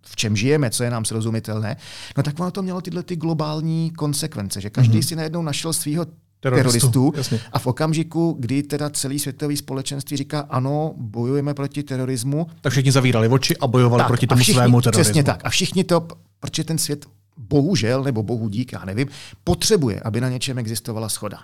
v 0.09 0.15
čem 0.15 0.35
žijeme, 0.35 0.69
co 0.69 0.83
je 0.83 0.89
nám 0.89 1.05
srozumitelné, 1.05 1.77
no 2.17 2.23
tak 2.23 2.39
ono 2.39 2.51
to 2.51 2.61
mělo 2.61 2.81
tyhle 2.81 3.03
ty 3.03 3.15
globální 3.15 3.91
konsekvence, 3.91 4.61
že 4.61 4.69
každý 4.69 4.99
mm-hmm. 4.99 5.07
si 5.07 5.15
najednou 5.15 5.41
našel 5.41 5.73
svého 5.73 6.05
teroristů, 6.39 7.11
teroristů 7.11 7.39
a 7.51 7.59
v 7.59 7.67
okamžiku, 7.67 8.35
kdy 8.39 8.63
teda 8.63 8.89
celý 8.89 9.19
světový 9.19 9.57
společenství 9.57 10.17
říká 10.17 10.39
ano, 10.49 10.93
bojujeme 10.97 11.53
proti 11.53 11.83
terorismu. 11.83 12.47
Tak 12.61 12.71
všichni 12.71 12.91
zavírali 12.91 13.27
oči 13.27 13.57
a 13.57 13.67
bojovali 13.67 13.99
tak, 13.99 14.07
proti 14.07 14.27
tomu 14.27 14.41
všichni, 14.41 14.53
svému 14.53 14.81
terorismu. 14.81 15.03
Přesně 15.03 15.23
tak. 15.23 15.41
A 15.43 15.49
všichni 15.49 15.83
to, 15.83 16.07
protože 16.39 16.63
ten 16.63 16.77
svět 16.77 17.05
bohužel, 17.37 18.03
nebo 18.03 18.23
bohu 18.23 18.49
dík, 18.49 18.73
já 18.73 18.85
nevím, 18.85 19.07
potřebuje, 19.43 19.99
aby 19.99 20.21
na 20.21 20.29
něčem 20.29 20.57
existovala 20.57 21.09
schoda. 21.09 21.39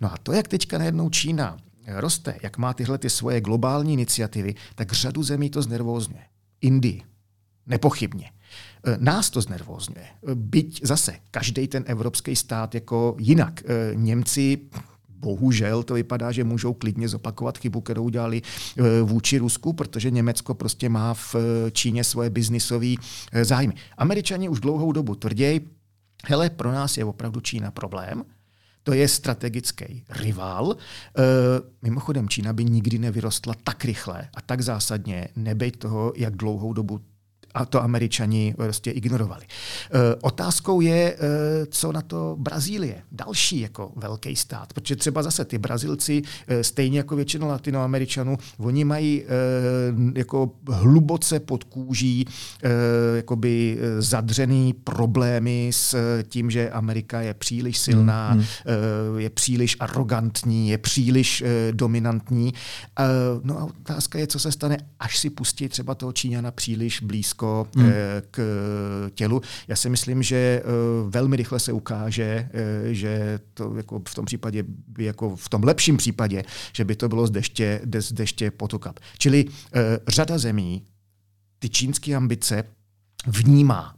No 0.00 0.12
a 0.12 0.16
to, 0.22 0.32
jak 0.32 0.48
teďka 0.48 0.78
najednou 0.78 1.10
Čína 1.10 1.56
roste, 1.86 2.34
jak 2.42 2.58
má 2.58 2.74
tyhle 2.74 2.98
ty 2.98 3.10
svoje 3.10 3.40
globální 3.40 3.92
iniciativy, 3.92 4.54
tak 4.74 4.92
řadu 4.92 5.22
zemí 5.22 5.50
to 5.50 5.62
znervózňuje. 5.62 6.22
Indii, 6.60 7.02
Nepochybně. 7.66 8.30
E, 8.86 8.96
nás 9.00 9.30
to 9.30 9.40
znervózňuje. 9.40 10.06
E, 10.06 10.34
byť 10.34 10.80
zase 10.86 11.14
každý 11.30 11.68
ten 11.68 11.84
evropský 11.86 12.36
stát 12.36 12.74
jako 12.74 13.16
jinak. 13.18 13.62
E, 13.64 13.94
Němci 13.94 14.58
bohužel 15.08 15.82
to 15.82 15.94
vypadá, 15.94 16.32
že 16.32 16.44
můžou 16.44 16.74
klidně 16.74 17.08
zopakovat 17.08 17.58
chybu, 17.58 17.80
kterou 17.80 18.04
udělali 18.04 18.42
vůči 19.02 19.38
Rusku, 19.38 19.72
protože 19.72 20.10
Německo 20.10 20.54
prostě 20.54 20.88
má 20.88 21.14
v 21.14 21.36
Číně 21.72 22.04
svoje 22.04 22.30
biznisové 22.30 22.94
zájmy. 23.42 23.74
Američani 23.98 24.48
už 24.48 24.60
dlouhou 24.60 24.92
dobu 24.92 25.14
tvrději, 25.14 25.68
hele, 26.26 26.50
pro 26.50 26.72
nás 26.72 26.96
je 26.96 27.04
opravdu 27.04 27.40
Čína 27.40 27.70
problém, 27.70 28.24
to 28.82 28.92
je 28.92 29.08
strategický 29.08 30.04
rival. 30.10 30.76
E, 30.76 31.22
mimochodem, 31.82 32.28
Čína 32.28 32.52
by 32.52 32.64
nikdy 32.64 32.98
nevyrostla 32.98 33.54
tak 33.64 33.84
rychle 33.84 34.28
a 34.34 34.40
tak 34.40 34.60
zásadně, 34.60 35.28
nebejt 35.36 35.76
toho, 35.76 36.12
jak 36.16 36.36
dlouhou 36.36 36.72
dobu 36.72 37.00
a 37.56 37.64
to 37.64 37.82
američani 37.82 38.54
prostě 38.56 38.90
ignorovali. 38.90 39.44
E, 39.44 40.14
otázkou 40.14 40.80
je, 40.80 41.12
e, 41.14 41.16
co 41.66 41.92
na 41.92 42.02
to 42.02 42.36
Brazílie, 42.38 43.02
další 43.12 43.60
jako 43.60 43.92
velký 43.96 44.36
stát, 44.36 44.72
protože 44.72 44.96
třeba 44.96 45.22
zase 45.22 45.44
ty 45.44 45.58
Brazilci, 45.58 46.22
e, 46.46 46.64
stejně 46.64 46.98
jako 46.98 47.16
většina 47.16 47.46
latinoameričanů, 47.46 48.38
oni 48.58 48.84
mají 48.84 49.24
jako 50.14 50.50
hluboce 50.68 51.40
pod 51.40 51.64
kůží 51.64 52.26
jakoby 53.16 53.78
zadřený 53.98 54.72
problémy 54.72 55.70
s 55.72 55.96
tím, 56.22 56.50
že 56.50 56.70
Amerika 56.70 57.20
je 57.20 57.34
příliš 57.34 57.78
silná, 57.78 58.30
hmm, 58.30 58.40
hmm. 58.40 59.18
je 59.18 59.30
příliš 59.30 59.76
arrogantní, 59.80 60.68
je 60.68 60.78
příliš 60.78 61.44
dominantní. 61.72 62.54
No 63.42 63.58
a 63.58 63.64
otázka 63.64 64.18
je, 64.18 64.26
co 64.26 64.38
se 64.38 64.52
stane, 64.52 64.76
až 65.00 65.18
si 65.18 65.30
pustí 65.30 65.68
třeba 65.68 65.94
toho 65.94 66.12
Číňana 66.12 66.50
příliš 66.50 67.02
blízko 67.02 67.45
blízko 67.46 67.66
hmm. 67.76 67.92
Eh, 67.92 68.22
k 68.30 68.40
tělu. 69.14 69.40
Já 69.68 69.76
si 69.76 69.90
myslím, 69.90 70.22
že 70.22 70.36
eh, 70.36 70.62
velmi 71.08 71.36
rychle 71.36 71.60
se 71.60 71.72
ukáže, 71.72 72.48
eh, 72.52 72.94
že 72.94 73.40
to 73.54 73.74
jako 73.76 74.02
v 74.08 74.14
tom 74.14 74.24
případě, 74.24 74.64
jako 74.98 75.36
v 75.36 75.48
tom 75.48 75.64
lepším 75.64 75.96
případě, 75.96 76.42
že 76.72 76.84
by 76.84 76.96
to 76.96 77.08
bylo 77.08 77.26
z 77.26 77.30
deště, 77.30 77.80
z 77.98 78.12
deště 78.12 78.50
potokap. 78.50 78.98
Čili 79.18 79.44
řada 80.08 80.38
zemí 80.38 80.82
ty 81.58 81.68
čínské 81.68 82.14
ambice 82.14 82.64
vnímá 83.26 83.95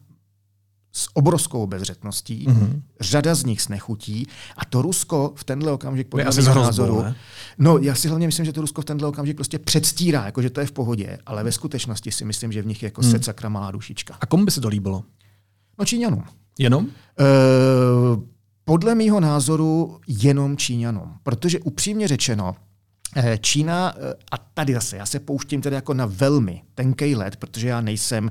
s 0.93 1.09
obrovskou 1.15 1.67
bezřetností, 1.67 2.47
mm-hmm. 2.47 2.83
řada 3.01 3.35
z 3.35 3.45
nich 3.45 3.63
s 3.63 3.69
nechutí 3.69 4.27
a 4.57 4.65
to 4.65 4.83
Rusko 4.83 5.33
v 5.37 5.45
tenhle 5.45 5.73
okamžik 5.73 6.09
podle 6.09 6.25
mého 6.25 6.55
názoru, 6.55 7.03
ne? 7.03 7.17
no 7.59 7.79
já 7.79 7.95
si 7.95 8.09
hlavně 8.09 8.27
myslím, 8.27 8.47
že 8.47 8.53
to 8.53 8.61
Rusko 8.61 8.83
v 8.83 8.85
tenhle 8.85 9.09
okamžik 9.09 9.37
prostě 9.37 9.59
předstírá, 9.59 10.25
jako 10.25 10.43
že 10.43 10.51
to 10.51 10.61
je 10.61 10.67
v 10.67 10.73
pohodě, 10.73 11.19
ale 11.27 11.45
ve 11.45 11.53
skutečnosti 11.53 12.11
si 12.11 12.25
myslím, 12.25 12.53
že 12.53 12.63
v 12.63 12.67
nich 12.67 12.83
je 12.83 12.87
jako 12.87 13.03
mm. 13.03 13.11
set 13.11 13.25
sakra 13.25 13.49
malá 13.49 13.71
dušička. 13.71 14.17
A 14.21 14.27
komu 14.27 14.45
by 14.45 14.51
se 14.51 14.61
to 14.61 14.69
líbilo? 14.69 15.05
No 15.79 15.85
Číňanům. 15.85 16.25
Jenom? 16.59 16.85
Uh, 16.85 18.23
podle 18.65 18.95
mého 18.95 19.21
názoru 19.21 20.01
jenom 20.07 20.57
Číňanům, 20.57 21.15
protože 21.23 21.61
upřímně 21.61 22.09
řečeno, 22.09 22.57
eh, 23.17 23.39
Čína, 23.39 23.95
eh, 23.97 24.15
a 24.33 24.39
tady 24.39 24.75
zase, 24.75 24.97
já 24.97 25.07
se 25.07 25.21
pouštím 25.21 25.61
tedy 25.63 25.77
jako 25.77 25.95
na 25.95 26.07
velmi 26.07 26.63
tenký 26.75 27.17
let, 27.17 27.37
protože 27.37 27.69
já 27.69 27.81
nejsem 27.81 28.31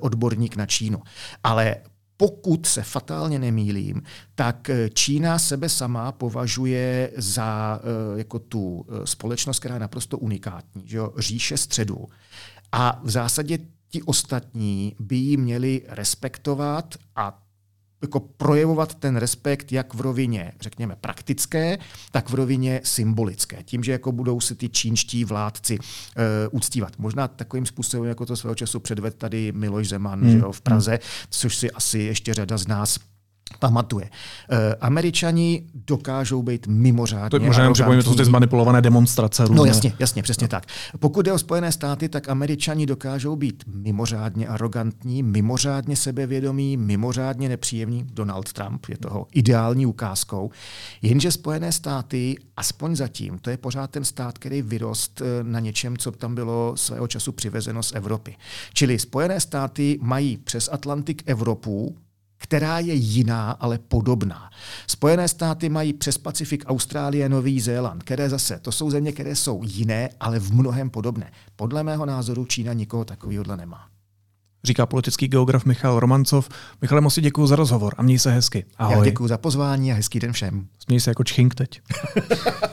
odborník 0.00 0.56
na 0.56 0.66
Čínu, 0.66 1.02
ale 1.44 1.76
pokud 2.20 2.66
se 2.66 2.82
fatálně 2.82 3.38
nemýlím, 3.38 4.02
tak 4.34 4.70
Čína 4.94 5.38
sebe 5.38 5.68
sama 5.68 6.12
považuje 6.12 7.10
za 7.16 7.80
jako 8.16 8.38
tu 8.38 8.86
společnost, 9.04 9.58
která 9.58 9.74
je 9.74 9.80
naprosto 9.80 10.18
unikátní, 10.18 10.82
že 10.86 10.96
jo? 10.96 11.12
říše 11.18 11.56
středu. 11.56 12.06
A 12.72 13.00
v 13.04 13.10
zásadě 13.10 13.58
ti 13.88 14.02
ostatní 14.02 14.96
by 15.00 15.16
ji 15.16 15.36
měli 15.36 15.82
respektovat 15.88 16.94
a 17.16 17.42
jako 18.02 18.20
projevovat 18.20 18.94
ten 18.94 19.16
respekt 19.16 19.72
jak 19.72 19.94
v 19.94 20.00
rovině, 20.00 20.52
řekněme, 20.60 20.96
praktické, 21.00 21.78
tak 22.12 22.30
v 22.30 22.34
rovině 22.34 22.80
symbolické. 22.84 23.62
Tím, 23.62 23.84
že 23.84 23.92
jako 23.92 24.12
budou 24.12 24.40
se 24.40 24.54
ty 24.54 24.68
čínští 24.68 25.24
vládci 25.24 25.78
uh, 25.78 25.84
uctívat. 26.50 26.98
Možná 26.98 27.28
takovým 27.28 27.66
způsobem, 27.66 28.08
jako 28.08 28.26
to 28.26 28.36
svého 28.36 28.54
času 28.54 28.80
předved 28.80 29.14
tady 29.14 29.52
Miloš 29.52 29.88
Zeman 29.88 30.20
hmm. 30.20 30.30
že 30.30 30.38
jo, 30.38 30.52
v 30.52 30.60
Praze, 30.60 30.98
což 31.30 31.56
si 31.56 31.70
asi 31.70 31.98
ještě 31.98 32.34
řada 32.34 32.58
z 32.58 32.66
nás 32.66 32.98
pamatuje. 33.58 34.10
E, 34.50 34.74
Američani 34.74 35.62
dokážou 35.74 36.42
být 36.42 36.66
mimořádně 36.66 37.30
To 37.30 37.46
možná 37.46 37.62
jenom 37.62 38.02
to 38.04 38.14
ty 38.14 38.24
zmanipulované 38.24 38.82
demonstrace. 38.82 39.42
Různé. 39.42 39.56
No 39.56 39.64
jasně, 39.64 39.92
jasně, 39.98 40.22
přesně 40.22 40.44
no. 40.44 40.48
tak. 40.48 40.66
Pokud 40.98 41.22
jde 41.22 41.32
o 41.32 41.38
Spojené 41.38 41.72
státy, 41.72 42.08
tak 42.08 42.28
Američani 42.28 42.86
dokážou 42.86 43.36
být 43.36 43.64
mimořádně 43.66 44.46
arrogantní, 44.46 45.22
mimořádně 45.22 45.96
sebevědomí, 45.96 46.76
mimořádně 46.76 47.48
nepříjemní. 47.48 48.06
Donald 48.12 48.52
Trump 48.52 48.86
je 48.88 48.96
toho 48.98 49.26
ideální 49.32 49.86
ukázkou. 49.86 50.50
Jenže 51.02 51.32
Spojené 51.32 51.72
státy, 51.72 52.36
aspoň 52.56 52.96
zatím, 52.96 53.38
to 53.38 53.50
je 53.50 53.56
pořád 53.56 53.90
ten 53.90 54.04
stát, 54.04 54.38
který 54.38 54.62
vyrost 54.62 55.20
e, 55.20 55.44
na 55.44 55.60
něčem, 55.60 55.96
co 55.96 56.12
tam 56.12 56.34
bylo 56.34 56.76
svého 56.76 57.08
času 57.08 57.32
přivezeno 57.32 57.82
z 57.82 57.92
Evropy. 57.92 58.36
Čili 58.72 58.98
Spojené 58.98 59.40
státy 59.40 59.98
mají 60.02 60.36
přes 60.36 60.68
Atlantik 60.72 61.22
Evropu, 61.26 61.96
která 62.38 62.78
je 62.78 62.94
jiná, 62.94 63.50
ale 63.50 63.78
podobná. 63.78 64.50
Spojené 64.86 65.28
státy 65.28 65.68
mají 65.68 65.92
přes 65.92 66.18
Pacifik 66.18 66.64
Austrálie, 66.66 67.28
Nový 67.28 67.60
Zéland, 67.60 68.02
které 68.02 68.28
zase, 68.28 68.58
to 68.58 68.72
jsou 68.72 68.90
země, 68.90 69.12
které 69.12 69.36
jsou 69.36 69.62
jiné, 69.64 70.10
ale 70.20 70.38
v 70.38 70.52
mnohem 70.52 70.90
podobné. 70.90 71.32
Podle 71.56 71.82
mého 71.82 72.06
názoru 72.06 72.44
Čína 72.44 72.72
nikoho 72.72 73.04
takového 73.04 73.56
nemá. 73.56 73.86
Říká 74.64 74.86
politický 74.86 75.28
geograf 75.28 75.64
Michal 75.64 76.00
Romancov. 76.00 76.48
Michale, 76.82 77.00
moc 77.00 77.18
děkuji 77.18 77.46
za 77.46 77.56
rozhovor 77.56 77.94
a 77.96 78.02
měj 78.02 78.18
se 78.18 78.30
hezky. 78.30 78.64
Ahoj. 78.76 78.96
Já 78.96 79.04
děkuji 79.04 79.28
za 79.28 79.38
pozvání 79.38 79.92
a 79.92 79.94
hezký 79.94 80.20
den 80.20 80.32
všem. 80.32 80.66
Směj 80.78 81.00
se 81.00 81.10
jako 81.10 81.24
čchink 81.24 81.54
teď. 81.54 81.80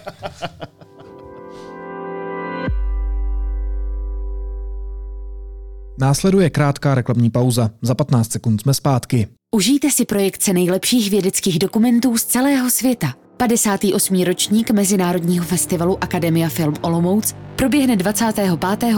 Následuje 5.98 6.50
krátká 6.50 6.96
reklamní 6.96 7.30
pauza. 7.30 7.70
Za 7.82 7.96
15 7.96 8.32
sekund 8.32 8.62
jsme 8.62 8.74
zpátky. 8.74 9.28
Užijte 9.56 9.92
si 9.92 10.06
projekce 10.06 10.54
nejlepších 10.54 11.10
vědeckých 11.10 11.60
dokumentů 11.60 12.18
z 12.18 12.24
celého 12.24 12.70
světa. 12.70 13.14
58. 13.38 14.24
ročník 14.24 14.72
Mezinárodního 14.72 15.46
festivalu 15.46 16.04
Akademia 16.04 16.50
Film 16.50 16.74
Olomouc 16.82 17.36
proběhne 17.56 17.96
25. 17.96 18.50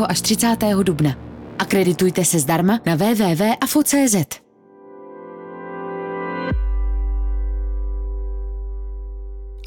až 0.07 0.21
30. 0.21 0.57
dubna. 0.83 1.15
Akreditujte 1.59 2.25
se 2.25 2.39
zdarma 2.39 2.79
na 2.85 2.95
www.afo.cz. 2.95 4.15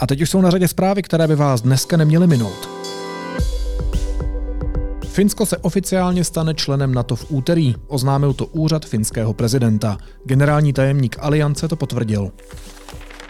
A 0.01 0.07
teď 0.07 0.20
už 0.20 0.30
jsou 0.30 0.41
na 0.41 0.51
řadě 0.51 0.68
zprávy, 0.68 1.03
které 1.03 1.28
by 1.28 1.36
vás 1.36 1.61
dneska 1.61 1.97
neměly 1.97 2.26
minout. 2.26 2.80
Finsko 5.11 5.47
se 5.47 5.57
oficiálně 5.57 6.25
stane 6.25 6.55
členem 6.55 6.95
NATO 6.95 7.17
v 7.17 7.27
úterý, 7.29 7.75
oznámil 7.87 8.33
to 8.33 8.47
úřad 8.47 8.87
finského 8.87 9.33
prezidenta. 9.33 9.99
Generální 10.25 10.73
tajemník 10.73 11.17
Aliance 11.21 11.69
to 11.69 11.77
potvrdil. 11.77 12.31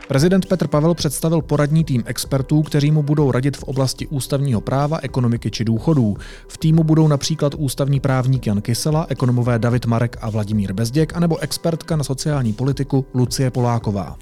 Prezident 0.09 0.47
Petr 0.47 0.69
Pavel 0.69 0.95
představil 0.95 1.43
poradní 1.43 1.85
tým 1.85 2.03
expertů, 2.07 2.63
kteří 2.63 2.91
mu 2.91 3.03
budou 3.03 3.31
radit 3.31 3.57
v 3.57 3.63
oblasti 3.63 4.07
ústavního 4.07 4.61
práva, 4.61 4.99
ekonomiky 5.03 5.51
či 5.51 5.65
důchodů. 5.65 6.17
V 6.49 6.59
týmu 6.59 6.85
budou 6.85 7.09
například 7.09 7.55
ústavní 7.59 8.01
právník 8.01 8.47
Jan 8.47 8.61
Kysela, 8.61 9.07
ekonomové 9.09 9.59
David 9.59 9.87
Marek 9.87 10.17
a 10.21 10.31
Vladimír 10.31 10.73
Bezděk, 10.73 11.17
anebo 11.17 11.39
expertka 11.39 11.97
na 11.97 12.05
sociální 12.05 12.53
politiku 12.53 13.07
Lucie 13.15 13.51
Poláková. 13.51 14.17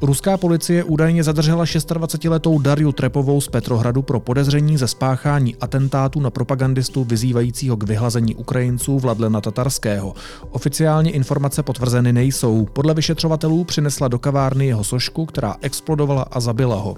Ruská 0.00 0.36
policie 0.36 0.84
údajně 0.84 1.24
zadržela 1.24 1.64
26-letou 1.64 2.58
Dariu 2.58 2.92
Trepovou 2.92 3.40
z 3.40 3.48
Petrohradu 3.48 4.02
pro 4.02 4.20
podezření 4.20 4.78
ze 4.78 4.88
spáchání 4.88 5.56
atentátu 5.60 6.20
na 6.20 6.30
propagandistu 6.30 7.04
vyzývajícího 7.04 7.76
k 7.76 7.82
vyhlazení 7.82 8.34
Ukrajinců 8.34 8.98
Vladlena 8.98 9.40
Tatarského. 9.40 10.14
Oficiálně 10.50 11.10
informace 11.10 11.62
potvrzeny 11.62 12.12
nejsou. 12.12 12.66
Podle 12.72 12.94
vyšetřovatelů 12.94 13.64
přinesla 13.64 14.08
do 14.08 14.18
kavárny 14.18 14.66
jeho 14.66 14.84
sošku, 14.84 15.26
která 15.26 15.56
explodovala 15.60 16.22
a 16.22 16.40
zabila 16.40 16.76
ho. 16.76 16.96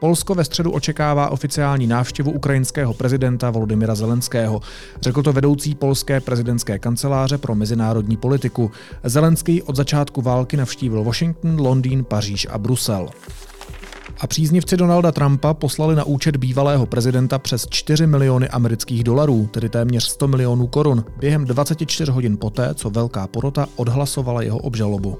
Polsko 0.00 0.34
ve 0.34 0.44
středu 0.44 0.70
očekává 0.70 1.30
oficiální 1.30 1.86
návštěvu 1.86 2.30
ukrajinského 2.30 2.94
prezidenta 2.94 3.50
Volodymyra 3.50 3.94
Zelenského. 3.94 4.60
Řekl 5.00 5.22
to 5.22 5.32
vedoucí 5.32 5.74
polské 5.74 6.20
prezidentské 6.20 6.78
kanceláře 6.78 7.38
pro 7.38 7.54
mezinárodní 7.54 8.16
politiku. 8.16 8.70
Zelenský 9.04 9.62
od 9.62 9.76
začátku 9.76 10.22
války 10.22 10.56
navštívil 10.56 11.04
Washington, 11.04 11.60
Londýn, 11.60 12.04
Paříž 12.04 12.46
a 12.50 12.58
Brusel. 12.58 13.08
A 14.20 14.26
příznivci 14.26 14.76
Donalda 14.76 15.12
Trumpa 15.12 15.54
poslali 15.54 15.96
na 15.96 16.04
účet 16.04 16.36
bývalého 16.36 16.86
prezidenta 16.86 17.38
přes 17.38 17.66
4 17.70 18.06
miliony 18.06 18.48
amerických 18.48 19.04
dolarů, 19.04 19.48
tedy 19.52 19.68
téměř 19.68 20.04
100 20.04 20.28
milionů 20.28 20.66
korun, 20.66 21.04
během 21.18 21.44
24 21.44 22.12
hodin 22.12 22.36
poté, 22.36 22.74
co 22.74 22.90
velká 22.90 23.26
porota 23.26 23.66
odhlasovala 23.76 24.42
jeho 24.42 24.58
obžalobu. 24.58 25.18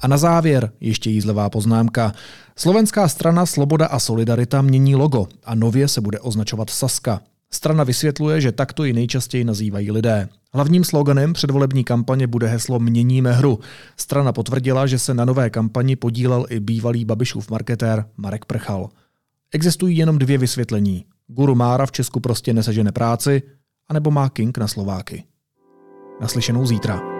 A 0.00 0.08
na 0.08 0.16
závěr 0.16 0.72
ještě 0.80 1.10
jízlivá 1.10 1.50
poznámka. 1.50 2.12
Slovenská 2.56 3.08
strana 3.08 3.46
Sloboda 3.46 3.86
a 3.86 3.98
Solidarita 3.98 4.62
mění 4.62 4.94
logo 4.94 5.26
a 5.44 5.54
nově 5.54 5.88
se 5.88 6.00
bude 6.00 6.20
označovat 6.20 6.70
Saska. 6.70 7.20
Strana 7.50 7.84
vysvětluje, 7.84 8.40
že 8.40 8.52
takto 8.52 8.84
ji 8.84 8.92
nejčastěji 8.92 9.44
nazývají 9.44 9.90
lidé. 9.90 10.28
Hlavním 10.52 10.84
sloganem 10.84 11.32
předvolební 11.32 11.84
kampaně 11.84 12.26
bude 12.26 12.46
heslo 12.46 12.78
Měníme 12.78 13.32
hru. 13.32 13.58
Strana 13.96 14.32
potvrdila, 14.32 14.86
že 14.86 14.98
se 14.98 15.14
na 15.14 15.24
nové 15.24 15.50
kampani 15.50 15.96
podílel 15.96 16.46
i 16.50 16.60
bývalý 16.60 17.04
Babišův 17.04 17.50
marketér 17.50 18.04
Marek 18.16 18.44
Prchal. 18.44 18.88
Existují 19.52 19.96
jenom 19.96 20.18
dvě 20.18 20.38
vysvětlení. 20.38 21.04
Guru 21.26 21.54
Mára 21.54 21.86
v 21.86 21.92
Česku 21.92 22.20
prostě 22.20 22.54
nesežene 22.54 22.92
práci, 22.92 23.42
anebo 23.88 24.10
má 24.10 24.28
King 24.28 24.58
na 24.58 24.68
Slováky. 24.68 25.24
Naslyšenou 26.20 26.66
zítra. 26.66 27.17